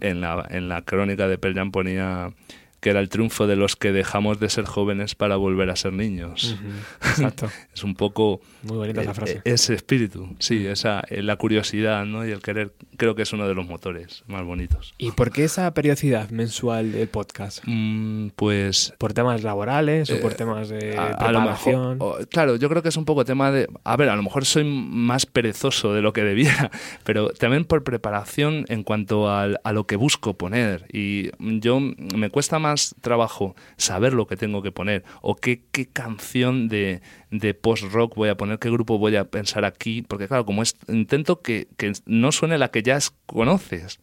[0.00, 2.32] en la, en la crónica de Pearl Jam ponía
[2.80, 5.92] que era el triunfo de los que dejamos de ser jóvenes para volver a ser
[5.92, 6.54] niños.
[6.58, 6.70] Ujú,
[7.10, 7.48] Exacto.
[7.74, 9.32] Es un poco Muy bonita esa eh, frase.
[9.36, 12.26] eh, ese espíritu, sí, esa, eh, la curiosidad ¿no?
[12.26, 14.94] y el querer, creo que es uno de los motores más bonitos.
[14.98, 17.62] ¿Y por qué esa periodicidad mensual del podcast?
[17.66, 21.96] Mm, pues ¿Por temas laborales o por Eh, temas de a, a lo mejor, preparación?
[22.00, 24.44] o- claro, yo creo que es un poco tema de, a ver, a lo mejor
[24.44, 26.70] soy más perezoso de lo que debiera,
[27.04, 32.30] pero también por preparación en cuanto al- a lo que busco poner y yo me
[32.30, 32.69] cuesta más
[33.00, 37.00] trabajo saber lo que tengo que poner o qué, qué canción de,
[37.30, 40.76] de post-rock voy a poner, qué grupo voy a pensar aquí, porque claro, como es,
[40.88, 44.00] intento que, que no suene la que ya es- conoces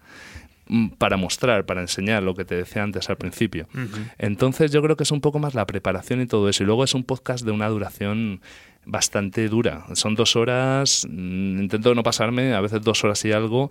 [0.68, 3.68] mm, para mostrar, para enseñar lo que te decía antes al principio.
[3.74, 3.97] Ujú.
[4.18, 6.63] Entonces yo creo que es un poco más la preparación y todo eso.
[6.63, 8.41] Y luego es un podcast de una duración
[8.86, 9.86] bastante dura.
[9.95, 13.70] Son dos horas, mm, intento no pasarme, a veces dos horas y algo.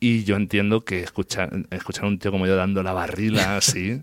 [0.00, 4.02] Y yo entiendo que escuchar, escuchar a un tío como yo dando la barrila así,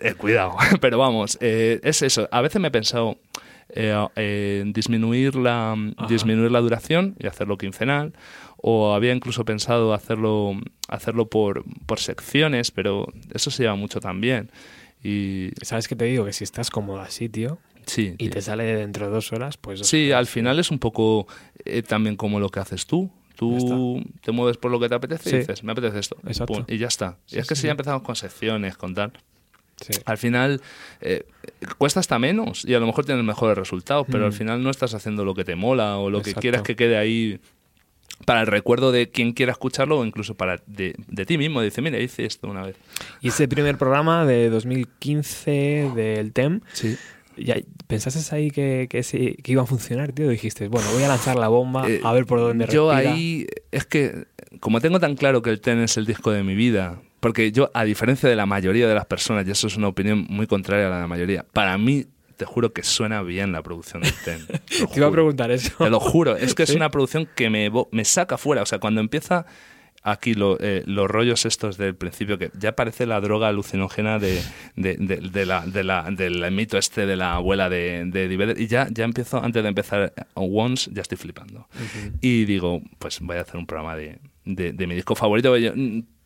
[0.00, 0.56] eh, cuidado.
[0.80, 2.28] Pero vamos, eh, es eso.
[2.32, 3.18] A veces me he pensado
[3.70, 6.06] eh, eh, disminuir, la, Ajá.
[6.08, 8.12] disminuir la duración y hacerlo quincenal.
[8.56, 10.52] O había incluso pensado hacerlo,
[10.88, 14.50] hacerlo por, por secciones, pero eso se lleva mucho también.
[15.02, 16.26] Y ¿Sabes qué te digo?
[16.26, 19.86] Que si estás cómodo así, tío, sí, y te sale dentro de dos horas, pues...
[19.86, 21.26] sí, al final es un poco
[21.64, 23.10] eh, también como lo que haces tú.
[23.40, 25.36] Tú te mueves por lo que te apetece Sí.
[25.36, 26.16] y dices, me apetece esto.
[26.26, 26.52] Exacto.
[26.54, 27.16] Pum, y ya está.
[27.26, 29.12] Sí, y es que si ya empezamos con secciones, con tal,
[29.80, 29.94] Sí.
[30.04, 30.60] al final
[31.00, 31.24] eh,
[31.78, 34.26] cuesta hasta menos y a lo mejor tienes mejores resultados, pero Mm.
[34.26, 36.98] al final no estás haciendo lo que te mola o lo que quieras que quede
[36.98, 37.40] ahí
[38.26, 41.62] para el recuerdo de quien quiera escucharlo o incluso para de, de ti mismo.
[41.62, 42.76] Dice, mira, hice esto una vez.
[43.22, 46.96] Y ese primer programa de 2015 del TEM, Sí.
[47.44, 50.28] Ya, ¿pensaste ahí que, que, ese- que iba a funcionar, tío?
[50.28, 53.12] Dijiste, bueno, voy a lanzar la bomba, Eh, a ver por dónde Yo respira.
[53.14, 54.26] ahí, es que,
[54.60, 57.70] como tengo tan claro que el TEN es el disco de mi vida, porque yo,
[57.74, 60.86] a diferencia de la mayoría de las personas, y eso es una opinión muy contraria
[60.86, 64.14] a la de la mayoría, para mí, te juro que suena bien la producción del
[64.24, 64.46] TEN.
[64.66, 65.72] Te iba a preguntar eso.
[65.76, 68.62] Te lo juro, es que es una producción que me, me saca fuera.
[68.62, 69.44] O sea, cuando empieza
[70.02, 74.40] aquí lo- eh, los rollos estos del principio, que ya parece la droga alucinógena de,
[74.76, 78.66] de, de- de la, de la- del mito este de la abuela de, de y
[78.66, 81.68] ya, ya empiezo, antes de empezar Once, ya estoy flipando.
[82.20, 85.54] Y digo, pues voy a hacer un programa de, de, de mi disco favorito.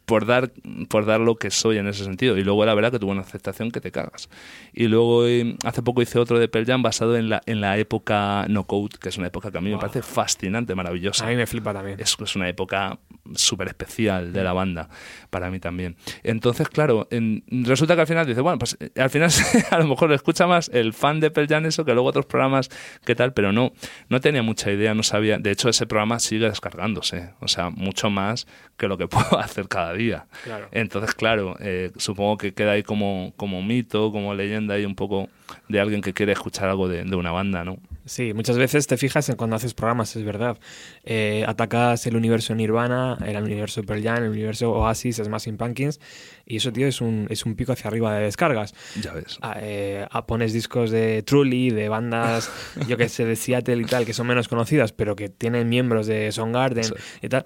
[0.05, 0.53] Mm, por dar,
[0.89, 2.37] por dar lo que soy en ese sentido.
[2.37, 4.29] Y luego la verdad que tuvo una aceptación que te cagas.
[4.73, 7.79] Y luego eh, hace poco hice otro de Pearl Jam basado en la, en la
[7.79, 9.81] época No Code, que es una época que a mí me Wow.
[9.81, 11.27] parece fascinante, maravillosa.
[11.27, 11.99] A mí me flipa también.
[12.01, 12.99] Es, es una época
[13.35, 14.89] súper especial de la banda,
[15.31, 15.97] para mí también.
[16.23, 19.31] Entonces, claro, en- resulta que al final dice, bueno, pues eh, al final
[19.71, 22.27] a lo mejor lo escucha más el fan de Pearl Jam eso que luego otros
[22.27, 22.69] programas
[23.07, 23.73] que tal, pero no,
[24.11, 25.39] no tenía mucha idea, no sabía.
[25.39, 28.47] De hecho, ese programa sigue descargándose, o sea, mucho más
[28.77, 30.27] que lo que puedo hacer cada día.
[30.45, 30.69] Claro.
[30.73, 35.29] Entonces, claro, eh, supongo que queda ahí como, como mito, como leyenda y un poco
[35.69, 37.79] de alguien que quiere escuchar algo de, de una banda, ¿no?
[38.07, 40.59] Sí, muchas veces te fijas en cuando haces programas, es verdad.
[41.05, 46.01] Eh, atacas el universo Nirvana, el universo Pearl Jam, el universo Oasis, Smashing Pumpkins,
[46.45, 48.75] y eso, tío, es un, es un pico hacia arriba de descargas.
[49.01, 49.39] Ya ves.
[49.41, 52.51] Ah, eh, ah, pones discos de Truly, de bandas,
[52.89, 56.07] yo que sé, de Seattle y tal, que son menos conocidas, pero que tienen miembros
[56.07, 56.95] de Soundgarden Sí.
[57.23, 57.45] y tal.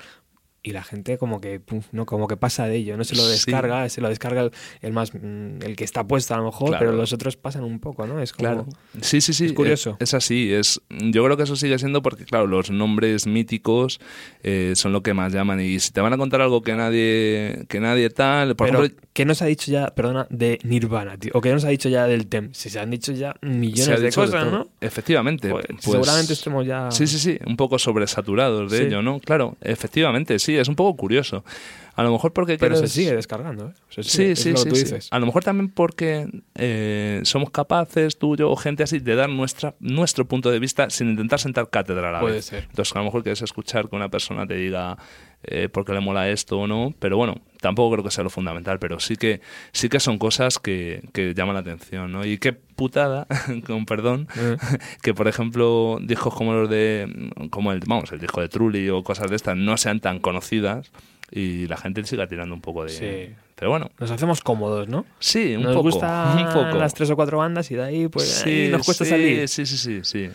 [0.62, 1.60] Y la gente como que
[1.92, 3.30] no como que pasa de ello, no se lo Sí.
[3.30, 4.50] descarga, se lo descarga el,
[4.82, 6.86] el más mm, el que está puesto a lo mejor, Claro.
[6.86, 8.20] pero los otros pasan un poco, ¿no?
[8.20, 8.66] Es como Claro.
[9.00, 9.46] Sí, sí, sí.
[9.46, 9.96] Es curioso.
[10.00, 10.52] Es, es así.
[10.52, 14.00] Es, yo creo que eso sigue siendo porque, claro, los nombres míticos
[14.42, 15.60] eh, son lo que más llaman.
[15.60, 19.04] Y si te van a contar algo que nadie, que nadie tal, por pero ejemplo,
[19.12, 21.30] ¿qué nos ha dicho ya, perdona, de Nirvana, tío?
[21.34, 22.50] ¿O qué nos ha dicho ya del TEM?
[22.52, 24.50] Si se han dicho ya millones de cosas.
[24.50, 24.68] ¿no?
[24.80, 25.48] Efectivamente.
[25.50, 26.90] Pues, pues- seguramente estemos ya...
[26.90, 28.84] Sí, sí, sí, un poco sobresaturados de Sí.
[28.84, 29.20] ello, ¿no?
[29.20, 31.44] Claro, efectivamente, sí, es un poco curioso.
[31.98, 33.72] A lo mejor porque Pero se quieres- sigue descargando, ¿eh?
[33.90, 34.82] Se Sí, sigue, sí, lo sí, que tú sí.
[34.84, 35.08] dices.
[35.10, 39.28] A lo mejor también porque eh, somos capaces, tú, yo o gente así, de dar
[39.28, 42.44] nuestra, nuestro punto de vista sin intentar sentar cátedra a la Puede vez.
[42.46, 42.64] ser.
[42.70, 44.96] Entonces, a lo mejor quieres escuchar que una persona te diga
[45.42, 48.30] eh, por qué le mola esto o no, pero bueno, tampoco creo que sea lo
[48.30, 49.40] fundamental, pero sí que,
[49.72, 52.24] sí que son cosas que, que llaman la atención, ¿no?
[52.24, 53.26] Y qué putada,
[53.66, 54.56] con perdón, Eh.
[55.02, 59.02] que por ejemplo discos como los de como el vamos el disco de Trulli o
[59.02, 60.90] cosas de estas no sean tan conocidas
[61.30, 63.34] y la gente siga tirando un poco de Sí.
[63.54, 65.04] pero bueno Nos hacemos cómodos, ¿no?
[65.18, 68.08] sí un nos poco gustan un poco las tres o cuatro bandas y de ahí
[68.08, 69.48] pues sí, ahí nos cuesta sí, salir.
[69.48, 70.30] sí sí sí sí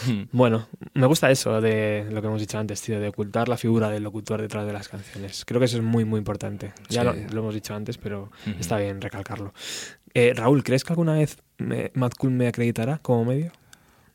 [0.32, 3.90] Bueno, me gusta eso de lo que hemos dicho antes, tío, de ocultar la figura
[3.90, 5.44] del locutor detrás de las canciones.
[5.44, 6.72] Creo que eso es muy, muy importante.
[6.88, 7.06] Ya Sí.
[7.28, 8.56] lo, lo hemos dicho antes, pero Ujú.
[8.58, 9.52] está bien recalcarlo.
[10.14, 13.52] Eh, Raúl, ¿crees que alguna vez me, Mad Cool me acreditará como medio?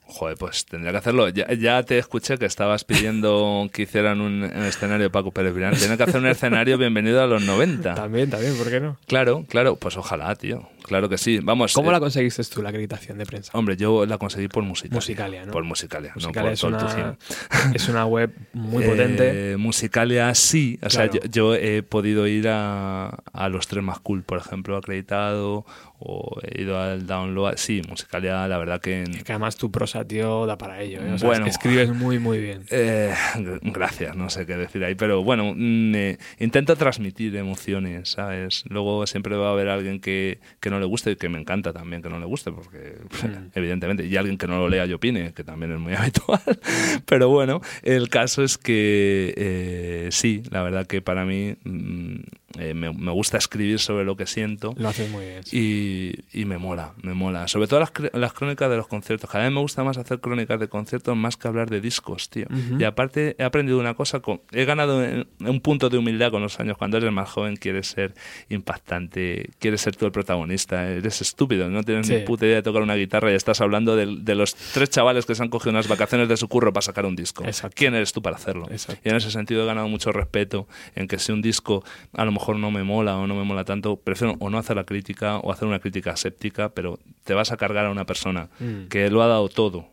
[0.08, 1.30] Joder, pues tendría que hacerlo.
[1.30, 5.54] Ya, ya te escuché que estabas pidiendo que hicieran un, un escenario de Paco Pérez
[5.54, 5.76] Virán.
[5.76, 7.96] Tiene que hacer un escenario bienvenido a los 90.
[7.96, 8.98] También, también, ¿por qué no?
[9.08, 9.76] Claro, claro.
[9.78, 10.68] Pues ojalá, tío.
[10.86, 11.40] Claro que sí.
[11.42, 11.74] Vamos.
[11.74, 13.52] ¿Cómo eh, la conseguiste tú, la acreditación de prensa?
[13.58, 14.96] Hombre, yo la conseguí por Musicalia.
[14.96, 15.52] Musicalia, ¿no?
[15.52, 17.18] Por Musicalia, Musicalia no por es, una,
[17.74, 19.54] es una web muy potente.
[19.54, 21.26] Eh, Musicalia sí, o sea, Claro.
[21.30, 25.66] yo, yo he podido ir a, a los tres más cool, por ejemplo, acreditado,
[26.00, 27.56] o he ido al download.
[27.58, 29.04] Sí, Musicalia, la verdad que.
[29.04, 31.00] Es que además tu prosa, tío, da para ello.
[31.02, 31.14] ¿eh?
[31.14, 31.46] O sea, Bueno.
[31.48, 32.64] escribes muy, muy bien.
[32.78, 33.14] Eh,
[33.62, 38.64] gracias, no sé qué decir ahí, pero bueno, mm, eh, intento transmitir emociones, ¿sabes?
[38.68, 41.74] Luego siempre va a haber alguien que, que no le guste y que me encanta
[41.74, 43.52] también que no le guste, porque Mm.
[43.56, 46.42] evidentemente, y alguien que no lo lea y opine, que también es muy habitual,
[47.06, 52.16] pero bueno, el caso es que eh, sí, la verdad que para mí mm,
[52.60, 54.74] eh, me, me gusta escribir sobre lo que siento.
[54.78, 55.44] Lo haces muy bien.
[55.44, 56.16] sí.
[56.34, 57.48] Y, y me mola, me mola.
[57.48, 59.30] Sobre todo las, las crónicas de los conciertos.
[59.30, 62.46] Cada vez me gusta más hacer crónicas de conciertos más que hablar de discos, tío.
[62.50, 62.80] Ujú.
[62.80, 66.42] Y aparte he aprendido una cosa, con- he ganado en- un punto de humildad con
[66.42, 66.78] los años.
[66.78, 68.14] Cuando eres más joven quieres ser
[68.70, 72.14] impactante, quieres ser tú el protagonista, eres estúpido, no tienes Sí.
[72.16, 75.26] ni puta idea de tocar una guitarra y estás hablando de, de los tres chavales
[75.26, 77.44] que se han cogido unas vacaciones de su curro para sacar un disco.
[77.46, 77.76] Exacto.
[77.78, 78.68] ¿Quién eres tú para hacerlo?
[78.70, 79.02] Exacto.
[79.06, 81.84] Y en ese sentido he ganado mucho respeto en que si un disco
[82.14, 84.76] a lo mejor no me mola o no me mola tanto, prefiero o no hacer
[84.76, 88.50] la crítica o hacer una crítica séptica, pero te vas a cargar a una persona
[88.60, 88.88] Mm.
[88.90, 89.88] que lo ha dado todo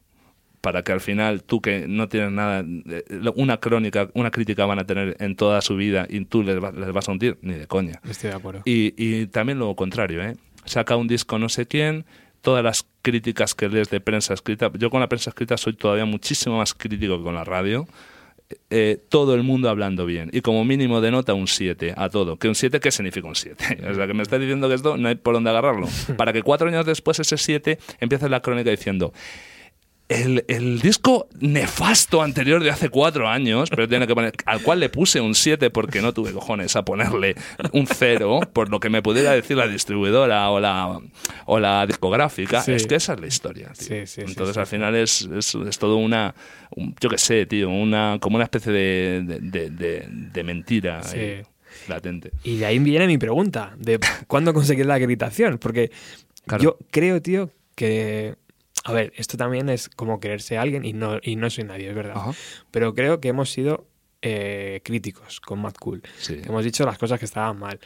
[0.61, 3.03] para que al final tú que no tienes nada, eh,
[3.35, 6.71] una crónica, una crítica van a tener en toda su vida y tú les, va-
[6.71, 8.01] les vas a hundir, ni de coña.
[8.09, 8.63] Estoy de acuerdo.
[8.65, 10.37] Y, y también lo contrario, ¿eh?
[10.65, 12.05] Saca un disco no sé quién,
[12.43, 16.05] todas las críticas que lees de prensa escrita, yo con la prensa escrita soy todavía
[16.05, 17.89] muchísimo más crítico que con la radio,
[18.71, 20.31] eh, todo el mundo hablando bien.
[20.33, 22.37] Y como mínimo de nota un 7 a todo.
[22.37, 23.79] ¿Que un 7 qué significa un 7?
[23.91, 25.89] O sea, que me estás diciendo que esto no hay por dónde agarrarlo.
[26.17, 29.13] Para que cuatro años después ese 7 empiece la crónica diciendo...
[30.13, 34.81] El, el disco nefasto anterior de hace cuatro años, pero tiene que poner, al cual
[34.81, 37.35] le puse un 7 porque no tuve cojones a ponerle
[37.73, 41.01] un 0, por lo que me pudiera decir la distribuidora o la,
[41.47, 42.63] o la discográfica.
[42.63, 42.73] Sí.
[42.73, 43.73] Es que esa es la historia.
[43.79, 43.87] tío.
[43.87, 46.35] Sí, sí, Entonces al final es, es, es todo una,
[46.71, 51.01] un- yo qué sé, tío, una, como una especie de, de, de- mentira
[51.89, 52.33] latente.
[52.45, 55.91] Y de ahí viene mi pregunta, de cuándo conseguir la acreditación, porque
[56.47, 56.63] Claro.
[56.63, 58.35] yo creo, tío, que...
[58.85, 61.89] A ver, esto también es como quererse a alguien y no, y no soy nadie,
[61.89, 62.16] es verdad.
[62.16, 62.33] Ajá.
[62.70, 63.87] Pero creo que hemos sido
[64.22, 66.03] eh, críticos con Mad Cool.
[66.18, 66.37] Sí.
[66.37, 67.80] Que hemos dicho las cosas que estaban mal.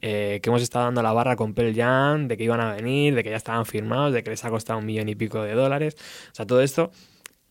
[0.00, 3.14] Eh, que hemos estado dando la barra con Pearl Jam, de que iban a venir,
[3.14, 5.54] de que ya estaban firmados, de que les ha costado un millón y pico de
[5.54, 5.96] dólares.
[6.32, 6.90] O sea, todo esto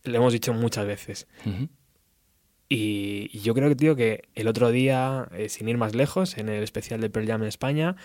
[0.04, 1.26] lo hemos dicho muchas veces.
[1.44, 1.68] Ujú.
[2.68, 6.36] Y, y yo creo que, tío, que el otro día, eh, sin ir más lejos,
[6.36, 7.96] en el especial de Pearl Jam en España,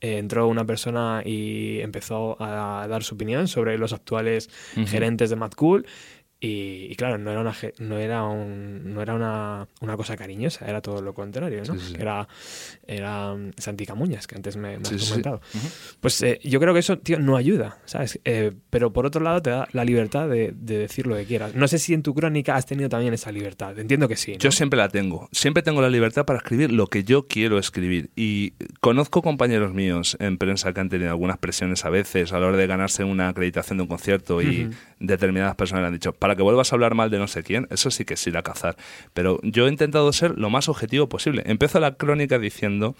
[0.00, 4.50] eh, entró una persona y empezó a dar su opinión sobre los actuales
[4.86, 5.86] gerentes de Mad Cool.
[6.44, 10.66] Y, y claro, no era una no era un, no era una, una cosa cariñosa,
[10.66, 11.74] era todo lo contrario, ¿no?
[11.74, 12.28] Sí, sí, Era,
[12.86, 15.40] era um, Santi Camuñas, que antes me, me Sí, has comentado.
[16.00, 18.20] Pues eh, yo creo que eso, tío, no ayuda, ¿sabes?
[18.24, 21.54] Eh, pero por otro lado te da la libertad de, de decir lo que quieras.
[21.54, 23.78] No sé si en tu crónica has tenido también esa libertad.
[23.78, 24.32] Entiendo que sí.
[24.32, 24.38] ¿no?
[24.38, 25.28] Yo siempre la tengo.
[25.32, 28.10] Siempre tengo la libertad para escribir lo que yo quiero escribir.
[28.16, 32.48] Y conozco compañeros míos en prensa que han tenido algunas presiones a veces a la
[32.48, 34.70] hora de ganarse una acreditación de un concierto y
[35.00, 37.44] determinadas personas le han dicho, ¿para para que vuelvas a hablar mal de no sé
[37.44, 38.76] quién, eso sí que es ir a cazar.
[39.12, 41.44] Pero yo he intentado ser lo más objetivo posible.
[41.46, 42.96] Empiezo la crónica diciendo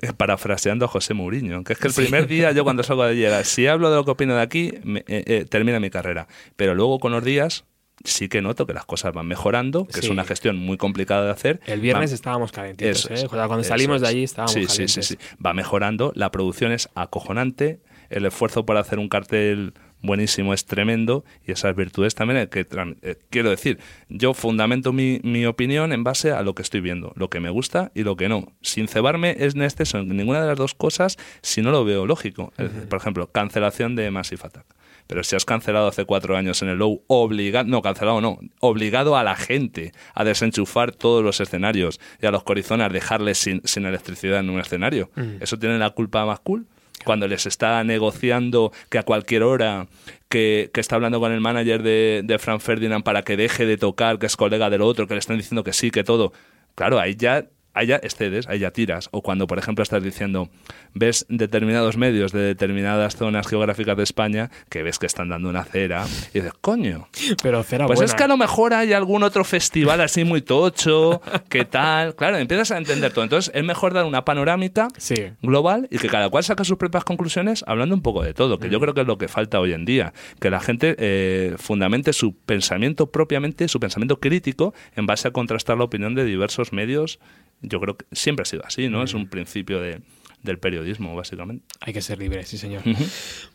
[0.00, 3.26] eh, parafraseando a José Mourinho, que es que el primer día yo cuando salgo de
[3.26, 6.28] allí si hablo de lo que opino de aquí, me- eh, eh, termina mi carrera.
[6.54, 7.64] Pero luego con los días
[8.04, 10.12] sí que noto que las cosas van mejorando, que es Sí.
[10.12, 11.60] una gestión muy complicada de hacer.
[11.66, 13.14] El viernes Va- estábamos calentitos, ¿eh?
[13.14, 14.10] es, Cuando salimos de es.
[14.14, 14.92] allí estábamos sí, calientes.
[14.94, 15.36] Sí, sí, sí.
[15.44, 21.24] Va mejorando, la producción es acojonante, el esfuerzo para hacer un cartel buenísimo es tremendo
[21.46, 22.66] y esas virtudes también hay que...
[23.02, 23.78] eh, quiero decir,
[24.08, 27.50] yo fundamento mi, mi opinión en base a lo que estoy viendo, lo que me
[27.50, 30.74] gusta y lo que no, sin cebarme es en exceso en ninguna de las dos
[30.74, 32.52] cosas si no lo veo lógico.
[32.88, 34.66] Por ejemplo, cancelación de Massive Attack.
[35.06, 39.16] Pero si has cancelado hace cuatro años en el Low, obligado, no, cancelado no, obligado
[39.16, 43.86] a la gente a desenchufar todos los escenarios y a los corizonas dejarles sin, sin
[43.86, 45.10] electricidad en un escenario.
[45.40, 46.66] ¿Eso tiene la culpa más cool?
[47.04, 49.86] Cuando les está negociando que a cualquier hora,
[50.28, 54.18] que, está hablando con el manager de, de Frank Ferdinand para que deje de tocar,
[54.18, 56.32] que es colega del otro, que le están diciendo que sí, que todo.
[56.74, 59.08] Claro, ahí ya ahí ya excedes, tiras.
[59.12, 60.50] O cuando, por ejemplo, estás diciendo,
[60.94, 65.64] ves determinados medios de determinadas zonas geográficas de España que ves que están dando una
[65.64, 67.08] cera y dices, coño.
[67.42, 68.06] Pero cera Pues buena.
[68.10, 72.14] es que a lo mejor hay algún otro festival así muy tocho, que tal.
[72.18, 73.24] Claro, empiezas a entender todo.
[73.24, 75.14] Entonces es mejor dar una panorámica Sí.
[75.42, 78.70] global y que cada cual saque sus propias conclusiones hablando un poco de todo, que
[78.70, 82.12] yo creo que es lo que falta hoy en día, que la gente eh, fundamente
[82.12, 87.18] su pensamiento propiamente, su pensamiento crítico en base a contrastar la opinión de diversos medios.
[87.62, 89.02] Yo creo que siempre ha sido así, ¿no?
[89.02, 90.00] Es un principio de,
[90.42, 91.64] del periodismo, básicamente.
[91.80, 92.82] Hay que ser libre, sí, señor.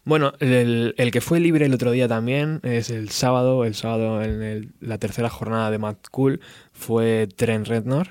[0.04, 3.64] Bueno, el, el que fue libre el otro día también es el sábado.
[3.66, 6.41] El sábado, en el- la tercera jornada de Mad Cool,
[6.74, 8.10] fue Trent Reznor.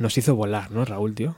[0.00, 1.36] Nos hizo volar, ¿no, Raúl, tío?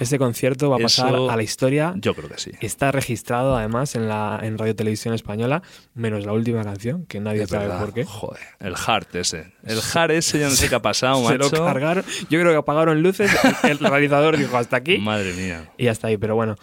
[0.00, 1.92] Este concierto va a pasar Eso- a la historia.
[1.96, 2.52] Yo creo que sí.
[2.60, 5.62] Está registrado además en la en Radio Televisión Española,
[5.94, 7.80] menos la última canción, que nadie Es sabe verdad.
[7.80, 8.04] por qué.
[8.04, 9.52] Joder, el heart ese.
[9.64, 11.64] El heart ese, yo no sé qué ha pasado, Se lo macho.
[11.64, 12.04] cargaron.
[12.30, 13.30] Yo creo que apagaron luces.
[13.64, 15.70] El, realizador dijo hasta aquí Madre mía.
[15.76, 16.16] y hasta ahí.
[16.16, 16.56] Pero bueno,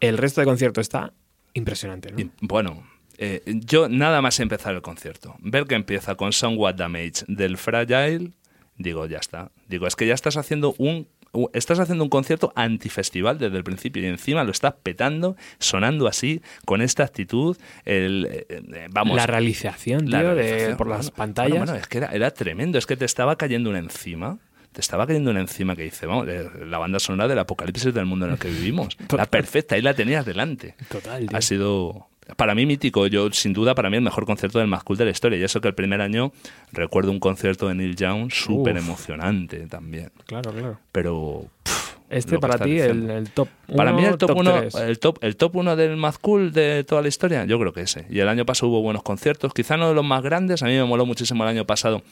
[0.00, 1.12] el resto de concierto está
[1.52, 2.18] impresionante, ¿no?
[2.18, 2.82] Y, bueno,
[3.18, 8.32] eh, yo nada más empezar el concierto, ver que empieza con Somewhat Damage del Fragile,
[8.80, 9.50] digo, ya está.
[9.68, 11.06] Digo, es que ya estás haciendo un
[11.52, 16.42] estás haciendo un concierto antifestival desde el principio y encima lo estás petando, sonando así,
[16.64, 21.16] con esta actitud, el eh, eh, vamos, la realización, tío, la de- por las bueno,
[21.16, 21.50] pantallas.
[21.50, 24.38] Bueno, bueno, es que era, era tremendo, es que te estaba cayendo una encima.
[24.72, 28.06] Te estaba cayendo una encima que dice, vamos, eh, la banda sonora del apocalipsis del
[28.06, 28.96] mundo en el que vivimos.
[29.16, 30.74] la perfecta, ahí la tenías delante.
[30.88, 31.36] Total, tío.
[31.36, 33.06] Ha sido, para mí, mítico.
[33.06, 35.38] Yo, sin duda, para mí, el mejor concierto del más cool de la historia.
[35.38, 36.32] Y eso que el primer año
[36.72, 40.10] recuerdo un concierto de Neil Young súper emocionante también.
[40.26, 40.78] Claro, claro.
[40.92, 41.44] Pero.
[41.62, 44.74] pff, Este para ti, el, el top Para mí el top, uno, tres.
[44.74, 47.82] el top, el top uno del más cool de toda la historia, yo creo que
[47.82, 48.06] ese.
[48.10, 50.72] Y el año pasado hubo buenos conciertos, quizá no de los más grandes, a mí
[50.72, 52.02] me moló muchísimo el año pasado.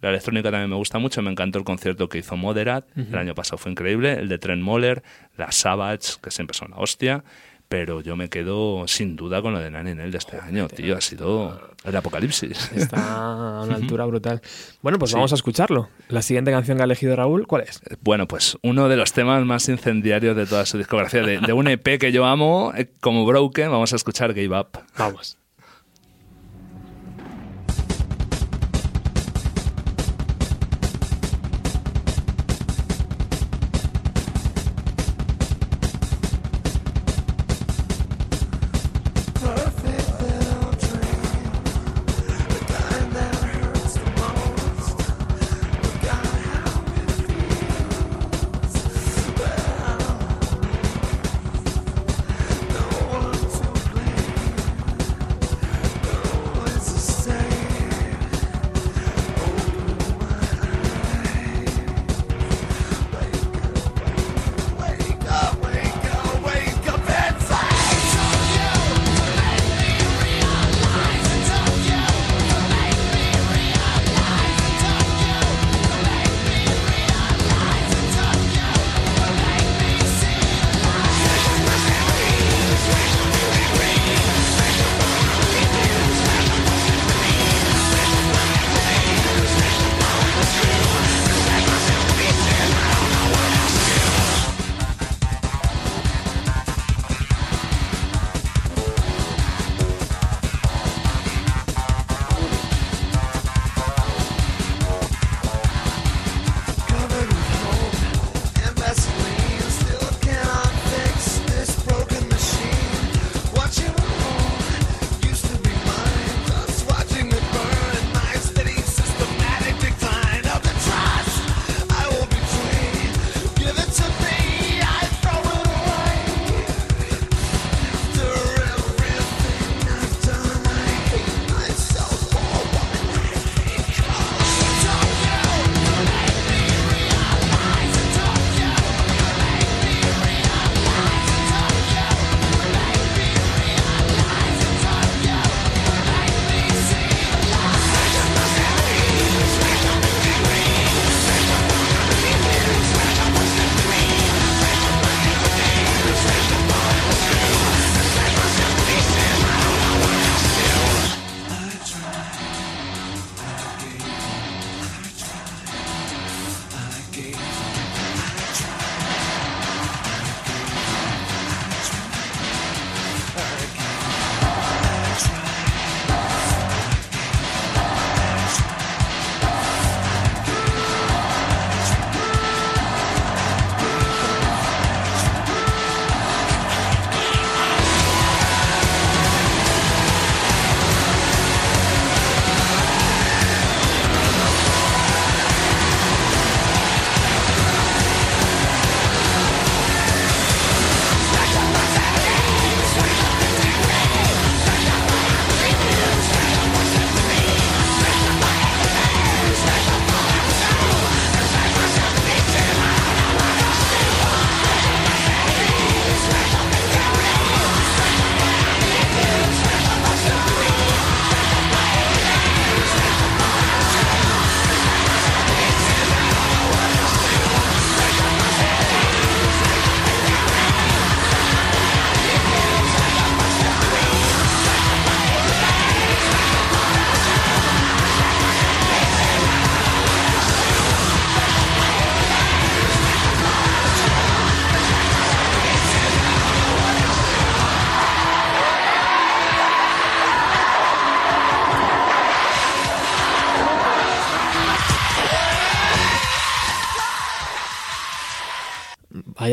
[0.00, 3.34] La electrónica también me gusta mucho, me encantó el concierto que hizo Moderat, el año
[3.34, 5.02] pasado fue increíble, el de Trent Moller,
[5.38, 7.22] la Savage, que siempre son la hostia,
[7.68, 10.96] pero yo me quedo sin duda con lo de Nine Nail de este año, tío,
[10.96, 12.70] ha sido el apocalipsis.
[12.74, 14.40] Está a una altura brutal.
[14.82, 15.16] Bueno, pues Sí.
[15.16, 15.88] vamos a escucharlo.
[16.08, 17.80] La siguiente canción que ha elegido Raúl, ¿cuál es?
[18.02, 21.66] Bueno, pues uno de los temas más incendiarios de toda su discografía, de, de un
[21.68, 24.68] EP que yo amo, eh, como Broken, vamos a escuchar Give Up.
[24.96, 25.36] Vamos.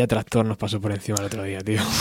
[0.02, 1.80] Vaya tractor nos pasó por encima el otro día, tío.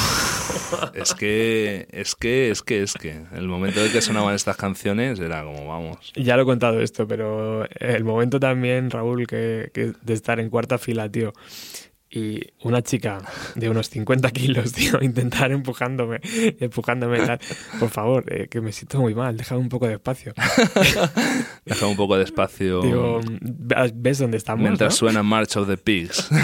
[0.95, 3.25] Es que, es que, es que, es que.
[3.33, 6.13] El momento de que sonaban estas canciones era como, vamos.
[6.17, 10.49] Ya lo he contado esto, pero el momento también, Raúl, que, que de estar en
[10.49, 11.33] cuarta fila, tío.
[12.13, 13.19] Y una chica
[13.55, 16.21] de unos 50 kilos, tío, intentar empujándome,
[16.59, 17.39] empujándome, tal.
[17.79, 20.35] Por favor, eh, que me siento muy mal, déjame un poco de espacio.
[21.65, 22.83] Deja un poco de espacio.
[22.83, 23.21] Digo,
[23.95, 24.63] ¿ves dónde estamos?
[24.63, 24.97] mientras no?
[24.97, 26.29] suena March of the Pigs.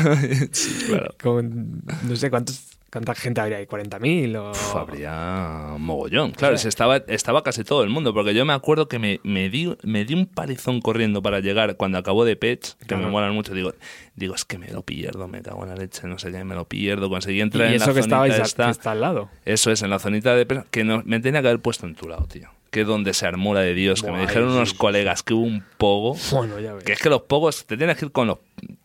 [0.52, 1.14] Sí, claro.
[1.20, 4.50] Con, no sé cuántos, cuánta gente habría ahí, 40.000 o...
[4.50, 6.32] Uf, habría mogollón.
[6.32, 9.76] Claro, estaba, estaba casi todo el mundo, porque yo me acuerdo que me, me, di,
[9.82, 13.54] me di un palizón corriendo para llegar cuando acabó de Pech, que me molan mucho.
[13.54, 13.74] Digo,
[14.14, 16.54] digo, es que me lo pierdo, me cago en la leche, no sé qué, me
[16.54, 17.08] lo pierdo.
[17.08, 18.64] Conseguí entrar Y en la que zonita estabais esta.
[18.66, 19.28] que está al lado.
[19.44, 21.94] Eso es, en la zonita de prensa, que no, me tenía que haber puesto en
[21.94, 22.48] tu lado, tío.
[22.70, 24.76] Que donde se armó la de Dios, que me dijeron unos sí.
[24.76, 26.16] colegas que hubo un pogo.
[26.32, 26.84] Bueno, ya ves.
[26.84, 28.38] Que es que los pogos, te tienes que ir con los.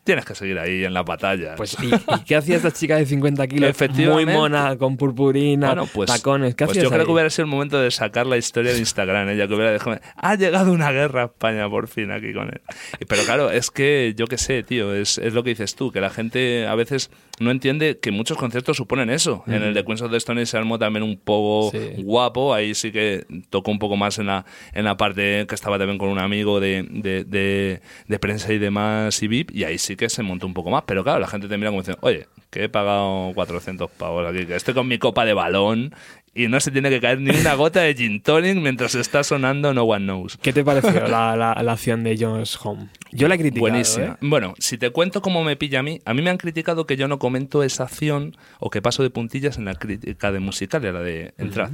[0.04, 1.54] Tienes que seguir ahí en las batallas.
[1.58, 3.76] Pues, ¿y, y qué hacía esta chica de 50 kilos?
[4.12, 6.56] Muy mona, con purpurina, Bueno, pues, tacones.
[6.56, 7.06] ¿Qué pues yo creo ahí?
[7.06, 9.30] que hubiera sido el momento de sacar la historia de Instagram.
[9.30, 10.00] Ella que hubiera dejado.
[10.16, 12.62] Ha llegado una guerra a España por fin aquí con él.
[13.08, 14.92] Pero claro, es que yo qué sé, tío.
[14.94, 18.38] Es, es lo que dices tú, que la gente a veces no entiende que muchos
[18.38, 19.44] conciertos suponen eso.
[19.46, 22.02] En el de Queens of the Stone se armó también un poco Sí.
[22.02, 22.56] guapo.
[22.56, 26.00] Ahí sí que tocó un poco más en la, en la parte que estaba también
[26.00, 29.52] con un amigo de, de, de- de prensa y demás y VIP.
[29.52, 30.84] Y ahí sí que se montó un poco más.
[30.86, 34.46] Pero claro, la gente te mira como diciendo, oye, que he pagado 400 pavos aquí,
[34.46, 35.96] que estoy con mi copa de balón
[36.34, 39.74] y no se tiene que caer ni una gota de gin tonic mientras está sonando
[39.74, 40.38] No One Knows.
[40.38, 42.88] ¿Qué te pareció la, la, la acción de Jones Home?
[43.12, 43.70] Yo la he criticado.
[43.70, 44.06] Buenísima.
[44.06, 44.18] ¿eh?
[44.22, 46.96] Bueno, si te cuento cómo me pilla a mí, a mí me han criticado que
[46.96, 50.82] yo no comento esa acción o que paso de puntillas en la crítica de musical,
[50.84, 51.72] la de entrar.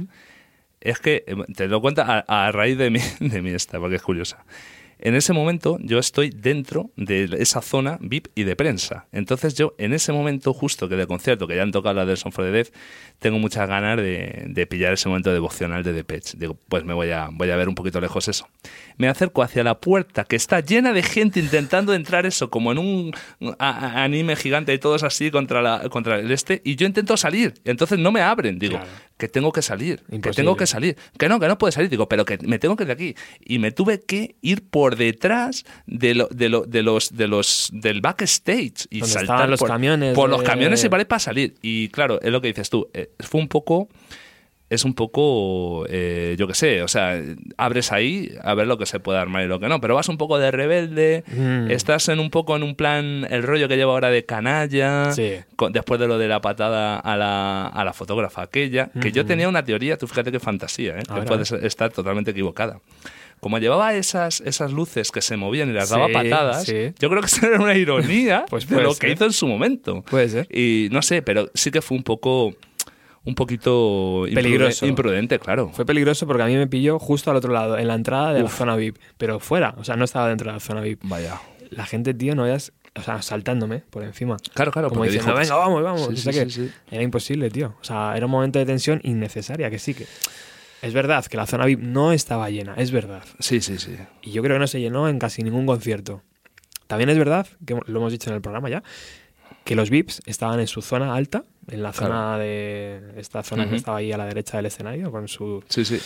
[0.80, 3.96] Es que, eh, te lo cuento a, a raíz de mi, de mi esta, porque
[3.96, 4.44] es curiosa.
[4.98, 9.06] En ese momento yo estoy dentro de esa zona VIP y de prensa.
[9.12, 12.16] Entonces yo en ese momento justo que del concierto, que ya han tocado la del
[12.16, 12.70] Son for the Deaf,
[13.18, 16.36] tengo muchas ganas de, de pillar ese momento devocional de Depeche.
[16.38, 18.48] Digo, pues me voy a, voy a ver un poquito lejos eso.
[18.96, 22.78] Me acerco hacia la puerta que está llena de gente intentando entrar eso, como en
[22.78, 23.14] un
[23.58, 27.54] anime gigante y todos así contra, la, contra el este, y yo intento salir.
[27.64, 28.58] Entonces no me abren.
[28.58, 28.80] Digo.
[29.18, 30.96] Que tengo que salir, que tengo que salir.
[31.18, 31.90] Que no, que no puede salir.
[31.90, 33.14] Digo, pero que me tengo que ir de aquí.
[33.44, 37.68] Y me tuve que ir por detrás de, lo, de, lo- de los, de los,
[37.72, 41.54] del backstage y saltar los por, camiones por los camiones y para para salir.
[41.62, 42.88] Y claro, es lo que dices tú.
[42.94, 43.88] eh, fue un poco
[44.70, 47.18] es un poco, eh, yo qué sé, o sea,
[47.56, 50.08] abres ahí a ver lo que se puede armar y lo que no, pero vas
[50.10, 51.70] un poco de rebelde, Mm.
[51.70, 55.32] estás en un poco en un plan, el rollo que lleva ahora de canalla, Sí.
[55.56, 59.22] con- después de lo de la patada a la, a la fotógrafa aquella, que yo
[59.22, 59.28] Ujú.
[59.28, 61.02] tenía una teoría, tú fíjate qué fantasía, ¿eh?
[61.06, 61.46] Que ver, a puede ver.
[61.46, 62.80] ser- estar totalmente equivocada.
[63.40, 66.92] Como llevaba esas, esas luces que se movían y las Sí, daba patadas, sí.
[66.98, 69.06] yo creo que eso era una ironía Pues de lo ser.
[69.06, 70.02] que hizo en su momento.
[70.10, 70.48] Puede ser.
[70.54, 72.54] Y no sé, pero sí que fue un poco
[73.28, 74.86] un poquito Peligroso.
[74.86, 75.70] imprudente, claro.
[75.72, 78.42] Fue peligroso porque a mí me pilló justo al otro lado, en la entrada de
[78.42, 81.00] la zona VIP, pero fuera, o sea, no estaba dentro de la zona VIP.
[81.04, 81.40] Vaya.
[81.70, 84.36] La gente, tío, no veas, o sea, saltándome por encima.
[84.54, 86.18] Claro, claro, Como diciendo, dijo- venga, vamos, vamos.
[86.18, 86.70] Sí, sí, sí.
[86.90, 87.74] Era imposible, tío.
[87.80, 90.06] O sea, era un momento de tensión innecesaria, que sí que.
[90.80, 93.22] Es verdad que la zona VIP no estaba llena, es verdad.
[93.40, 93.96] Sí, sí, sí.
[94.22, 96.22] Y yo creo que no se llenó en casi ningún concierto.
[96.86, 98.82] También es verdad, que lo hemos dicho en el programa ya,
[99.64, 102.12] que los VIPs estaban en su zona alta, en la Claro.
[102.14, 103.00] zona de.
[103.16, 105.62] Esta zona que estaba ahí a la derecha del escenario, con su.
[105.68, 105.98] Sí, sí.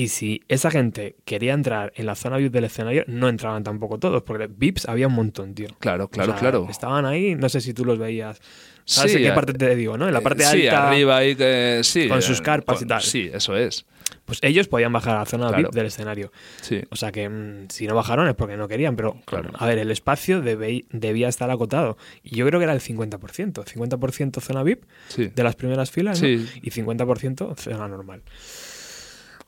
[0.00, 3.98] Y si esa gente quería entrar en la zona VIP del escenario, no entraban tampoco
[3.98, 5.66] todos, porque VIPs había un montón, tío.
[5.80, 6.68] Claro, O claro, sea, claro.
[6.70, 8.40] Estaban ahí, no sé si tú los veías.
[8.84, 10.06] ¿Sabes Sí, en qué parte te digo, no?
[10.06, 10.88] En la parte Eh, sí, alta.
[10.88, 12.06] arriba ahí que sí.
[12.06, 13.02] con eh, sus carpas con- y tal.
[13.02, 13.86] Sí, eso es.
[14.24, 15.64] Pues ellos podían bajar a la zona Claro.
[15.64, 16.30] VIP del escenario.
[16.62, 16.80] Sí.
[16.90, 19.50] O sea que mm, si no bajaron es porque no querían, pero Claro.
[19.52, 21.98] a ver, el espacio debe- debía estar acotado.
[22.22, 23.64] Y yo creo que era el 50%.
[23.64, 25.26] 50% zona VIP Sí.
[25.34, 26.28] de las primeras filas ¿no?
[26.28, 28.22] Y 50% zona normal.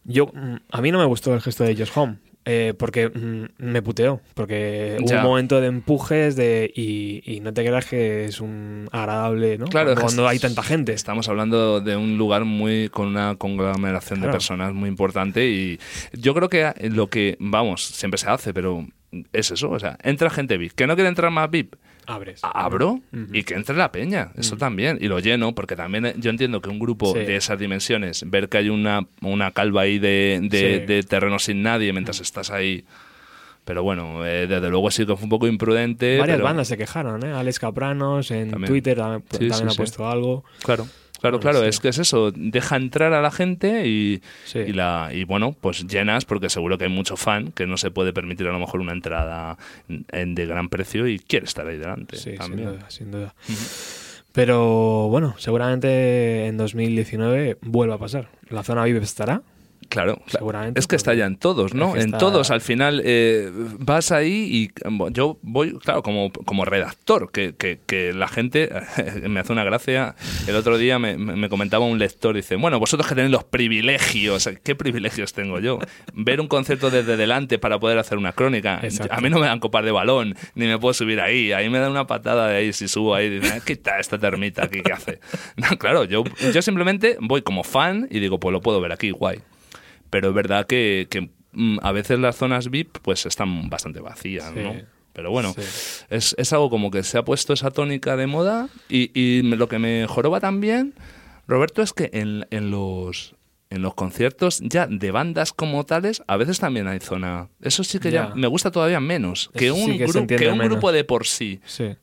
[0.05, 2.18] Yo, mm, a mí no me gustó el gesto de Just Home.
[2.46, 7.53] eh, porque mm, me puteó, porque hubo un momento de empujes de, y, y no
[7.53, 9.66] te creas que es un agradable, ¿no?
[9.66, 10.92] Claro, cuando, es hay tanta gente.
[10.92, 15.78] Estamos hablando de un lugar muy con una conglomeración de personas muy importante y
[16.12, 18.86] yo creo que lo que, vamos, siempre se hace, pero
[19.32, 21.74] es eso, o sea, entra gente VIP, que no quiere entrar más VIP,
[22.06, 22.40] Abres.
[22.42, 23.00] abro
[23.32, 26.61] y que entre la peña, eso también, y lo lleno, porque también eh, yo entiendo
[26.61, 27.18] que un grupo Sí.
[27.20, 30.86] de esas dimensiones, ver que hay una, una calva ahí de, de, Sí.
[30.86, 32.84] de terreno sin nadie mientras estás ahí...
[33.64, 36.18] Pero bueno, eh, desde luego sí que fue un poco imprudente.
[36.18, 37.32] Varias pero- bandas se quejaron, ¿eh?
[37.32, 38.68] Alex Capranos en También.
[38.72, 39.76] Twitter también, Sí, también sí, ha sí.
[39.76, 40.44] puesto algo.
[40.64, 40.86] Claro,
[41.20, 41.60] claro, Bueno, claro.
[41.62, 41.68] sí.
[41.68, 42.32] Es que es eso.
[42.34, 44.58] Deja entrar a la gente y, Sí.
[44.60, 47.90] y la y bueno, pues llenas porque seguro que hay mucho fan que no se
[47.90, 49.56] puede permitir a lo mejor una entrada
[49.88, 52.16] en- de gran precio y quiere estar ahí delante.
[52.16, 53.34] Sí, sin duda, sin duda.
[54.32, 58.28] Pero bueno, seguramente en 2019 vuelva a pasar.
[58.48, 59.42] La zona VIP estará.
[59.91, 60.22] Claro.
[60.26, 61.88] Seguramente, Es que está ya en todos, ¿no?
[61.97, 64.70] es que En todos, al final, eh, vas ahí y
[65.12, 68.70] yo voy, claro, como, como redactor, que, que- que la gente
[69.28, 70.14] me hace una gracia.
[70.47, 74.49] El otro día me, me comentaba un lector, dice, bueno, vosotros que tenéis los privilegios,
[74.62, 75.78] ¿qué privilegios tengo yo?
[76.14, 78.78] Ver un concierto desde delante para poder hacer una crónica.
[78.82, 79.12] Exacto.
[79.14, 81.53] A mí no me dan copas de balón, ni me puedo subir ahí.
[81.53, 83.28] Ahí me dan una patada de ahí si subo ahí.
[83.28, 84.82] Dicen, ¿qué está esta termita aquí?
[84.82, 85.18] ¿Qué hace?
[85.57, 86.22] No, claro, yo,
[86.55, 89.41] yo simplemente voy como fan y digo, pues lo puedo ver aquí, guay
[90.11, 94.52] pero es verdad que, que, mm, a veces las zonas VIP pues están bastante vacías,
[94.54, 94.61] Sí.
[94.62, 94.74] ¿no?
[95.12, 95.62] Pero bueno, Sí.
[96.11, 99.68] es, es algo como que se ha puesto esa tónica de moda y, y lo
[99.68, 100.94] que me joroba también,
[101.48, 103.34] Roberto, es que en, en los
[103.70, 107.48] en los conciertos ya de bandas como tales a veces también hay zona.
[107.61, 108.34] Eso sí que ya, Ya.
[108.34, 109.48] me gusta todavía menos.
[109.56, 110.68] Que Eso sí un, que gru- un menos.
[110.72, 111.94] grupo de por sí Sí.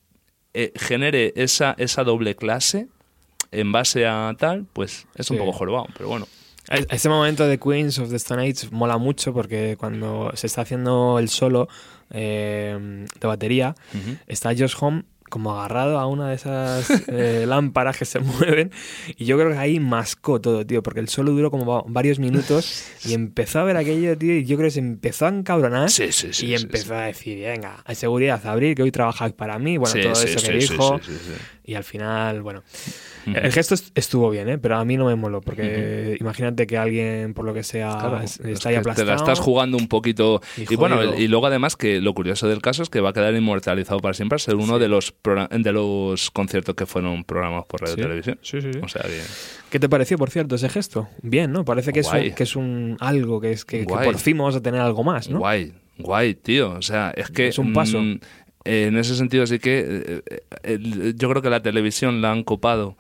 [0.54, 2.88] eh, genere esa, esa doble clase
[3.52, 6.26] en base a tal, pues es un poco jorobado, pero bueno.
[6.70, 11.18] Ese momento de Queens of the Stone Age mola mucho porque cuando se está haciendo
[11.20, 11.68] el solo
[12.12, 14.18] eh, de batería, Ujú.
[14.28, 18.72] está Josh Home como agarrado a una de esas eh, lámparas que se mueven
[19.18, 22.18] y yo creo que ahí mascó todo, tío, porque el solo duró como va- varios
[22.18, 25.90] minutos y empezó a ver aquello, tío, y yo creo que se empezó a encabronar
[25.92, 26.46] Sí, sí, sí.
[26.46, 30.14] y empezó a decir, venga, hay seguridad, abrir, que hoy trabajáis para mí, bueno, todo
[30.24, 31.34] eso que dijo sí, sí, sí.
[31.68, 32.64] Y al final, bueno,
[33.26, 34.58] el gesto est- estuvo bien, ¿eh?
[34.58, 38.22] pero a mí no me moló, porque imagínate que alguien, por lo que sea, Claro,
[38.22, 39.06] es- es está ahí aplastado.
[39.06, 40.42] Te la estás jugando un poquito.
[40.56, 43.14] Y Y, bueno, y luego además que lo curioso del caso es que va a
[43.14, 44.80] quedar inmortalizado para siempre, ser uno Sí.
[44.80, 45.14] de los
[45.52, 48.40] de los conciertos que fueron programados por Radio Sí, Televisión.
[48.42, 48.80] sí, sí, sí.
[48.82, 49.22] O sea que
[49.70, 51.10] ¿Qué te pareció, por cierto, ese gesto?
[51.22, 51.66] Bien, ¿no?
[51.66, 54.56] Parece que es, un, que es un algo, que es que, que por fin vamos
[54.56, 55.40] a tener algo más, ¿no?
[55.40, 56.72] guay, guay, tío.
[56.72, 58.00] O sea, es que Es un paso.
[58.68, 62.44] Mm, en ese sentido sí que eh, eh, yo creo que la televisión la han
[62.44, 62.98] copado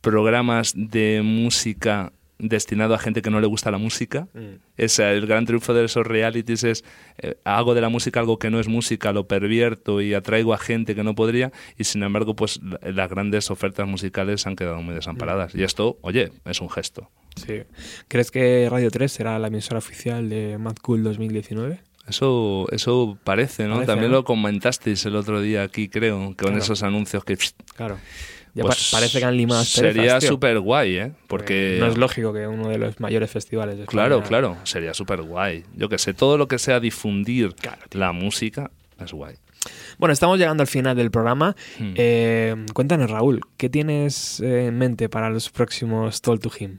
[0.00, 4.26] programas de música destinado a gente que no le gusta la música.
[4.34, 4.56] Mm.
[4.76, 6.84] Es el gran triunfo de esos realities es
[7.18, 10.58] eh, hago de la música algo que no es música, lo pervierto y atraigo a
[10.58, 14.82] gente que no podría y sin embargo pues la- las grandes ofertas musicales han quedado
[14.82, 17.08] muy desamparadas y esto, oye, es un gesto.
[17.36, 17.62] Sí.
[18.08, 21.80] ¿Crees que Radio 3 será la emisora oficial de Mad Cool 2019?
[22.08, 23.74] Eso, eso parece, ¿no?
[23.76, 24.18] Parece, También ¿no?
[24.18, 26.58] lo comentasteis el otro día aquí, creo, con Claro.
[26.58, 27.38] esos anuncios que...
[27.76, 27.98] Claro.
[28.54, 31.12] Ya pues, pa- parece que han limado Sería súper guay, ¿eh?
[31.26, 31.78] Porque...
[31.80, 35.22] No es lógico que uno de los mayores festivales de España- Claro, claro, sería súper
[35.22, 35.64] guay.
[35.76, 38.70] Yo que sé, todo lo que sea difundir Claro, la música
[39.02, 39.34] es guay.
[39.98, 41.56] Bueno, estamos llegando al final del programa.
[41.80, 41.94] Hmm.
[41.96, 46.78] Eh, cuéntanos, Raúl, ¿qué tienes eh, en mente para los próximos Toll to Him?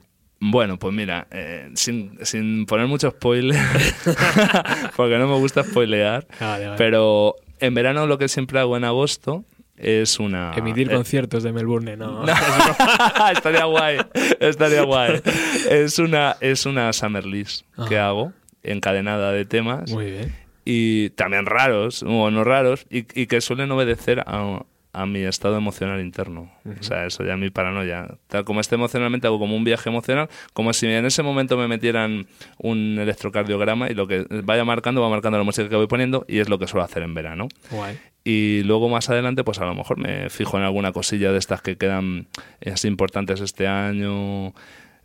[0.51, 3.59] Bueno, pues mira, eh, sin, sin poner mucho spoiler,
[4.95, 6.77] porque no me gusta spoilear, Vale, vale.
[6.77, 9.43] pero en verano lo que siempre hago en agosto
[9.77, 10.53] es una...
[10.55, 12.25] Emitir eh, conciertos de Melbourne, no.
[12.25, 13.97] No, estaría guay,
[14.39, 15.21] estaría guay.
[15.69, 18.09] Es una, es una Summer List que Ajá.
[18.09, 18.33] hago,
[18.63, 20.35] encadenada de temas, Muy bien.
[20.63, 24.61] y también raros, o no raros, y, y que suelen obedecer a,
[24.95, 26.49] a mi estado emocional interno.
[26.79, 28.17] O sea, eso ya es mi paranoia.
[28.27, 31.67] Tal como esté emocionalmente, hago como un viaje emocional, como si en ese momento me
[31.67, 32.27] metieran
[32.57, 36.39] un electrocardiograma y lo que vaya marcando, va marcando la música que voy poniendo, y
[36.39, 37.49] es lo que suelo hacer en verano.
[37.69, 37.99] Guay.
[38.23, 41.61] Y luego más adelante, pues a lo mejor me fijo en alguna cosilla de estas
[41.61, 42.27] que quedan
[42.61, 44.53] eh, así importantes este año,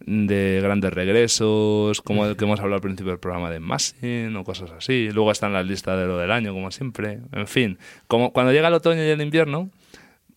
[0.07, 4.45] de grandes regresos, como el que hemos hablado al principio del programa de Massing o
[4.45, 5.11] cosas así.
[5.13, 7.19] Luego están las listas de lo del año, como siempre.
[7.33, 7.77] En fin,
[8.07, 9.71] como cuando llega el otoño y el invierno,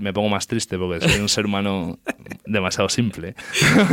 [0.00, 1.98] me, pongo más triste porque soy un ser humano
[2.46, 3.34] demasiado simple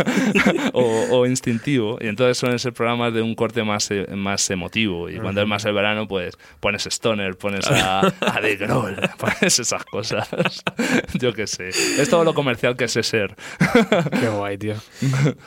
[0.74, 5.10] o, o instintivo y entonces suelen ser programas de un corte más, eh, más emotivo
[5.10, 9.60] y cuando es más el verano pues pones Stoner, pones a, a The Grohl, pones
[9.60, 10.28] esas cosas
[11.20, 13.36] yo qué sé, es todo lo comercial que sé ser
[14.20, 14.76] Qué guay, tío.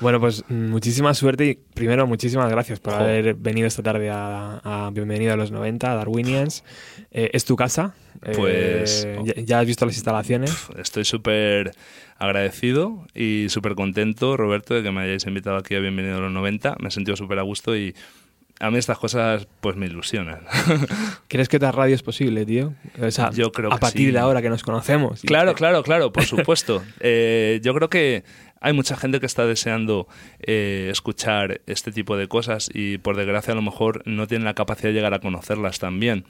[0.00, 4.90] Bueno, pues muchísima suerte y primero muchísimas gracias por haber venido esta tarde a, a
[4.90, 6.64] Bienvenido a los 90, a Darwinians.
[7.10, 7.94] Eh, es tu casa.
[8.22, 10.39] Eh, Pues- ya, ya has visto las instalaciones.
[10.78, 11.72] Estoy súper
[12.18, 16.32] agradecido y súper contento Roberto de que me hayáis invitado aquí a Bienvenido a los
[16.32, 17.94] 90, me he sentido súper a gusto y
[18.60, 20.40] a mí estas cosas pues me ilusionan
[21.28, 22.74] ¿Crees que otra radio es posible, tío?
[23.00, 24.12] O sea, Yo creo a que partir sí.
[24.12, 25.22] de ahora que nos conocemos.
[25.22, 26.82] Claro, claro, claro, por supuesto.
[27.00, 28.24] Eh, yo creo que
[28.60, 30.06] hay mucha gente que está deseando
[30.40, 34.54] eh, escuchar este tipo de cosas y por desgracia a lo mejor no tienen la
[34.54, 36.24] capacidad de llegar a conocerlas también.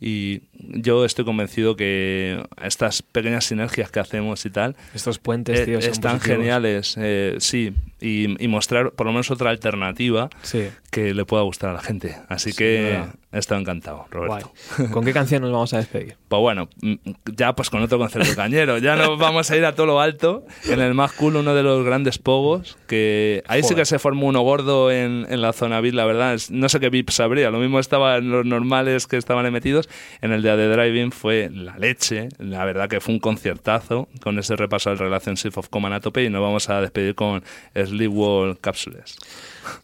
[0.00, 5.64] Y yo estoy convencido que estas pequeñas sinergias que hacemos y tal Estos puentes, eh,
[5.64, 6.38] tío, son están positivos.
[6.38, 10.68] geniales, eh, sí, y, y mostrar por lo menos otra alternativa Sí.
[10.90, 12.16] que le pueda gustar a la gente.
[12.28, 13.00] Así Sin que
[13.32, 14.52] he estado encantado, Roberto.
[14.78, 14.90] Guay.
[14.90, 16.16] ¿Con qué canción nos vamos a despedir?
[16.26, 16.94] Pues bueno, mm,
[17.36, 18.78] ya pues con otro concierto cañero.
[18.78, 20.44] Ya nos vamos a ir a todo lo alto.
[20.68, 22.76] En el más cool, uno de los grandes pogos.
[22.88, 23.76] Que ahí sí Joder.
[23.82, 26.36] que se formó uno gordo en, en la zona VIP, la verdad.
[26.50, 27.52] No sé qué VIP sabría.
[27.52, 29.88] Lo mismo estaba en los normales que estaban ahí metidos.
[30.20, 32.28] En el de The Driving fue la leche.
[32.38, 34.08] La verdad que fue un conciertazo.
[34.20, 36.24] Con ese repaso al Relationship of Common a tope.
[36.24, 39.16] Y nos vamos a despedir con Sleep Wall Capsules.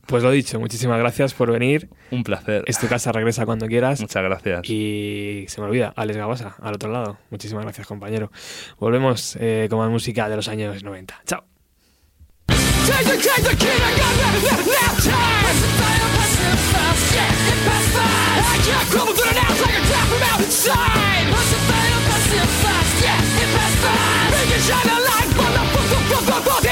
[0.06, 1.88] Pues lo dicho, muchísimas gracias por venir.
[2.10, 2.64] Un placer.
[2.66, 4.00] Es tu casa, regresa cuando quieras.
[4.00, 4.68] Muchas gracias.
[4.68, 7.18] Y se me olvida, Alex Gabasa, al otro lado.
[7.30, 8.30] Muchísimas gracias, compañero.
[8.78, 11.22] Volvemos eh, con más música de los años 90.
[11.26, 11.44] Chao.
[24.62, 25.52] Shine a light fuck,
[25.90, 26.71] fuck, fuck, fuck,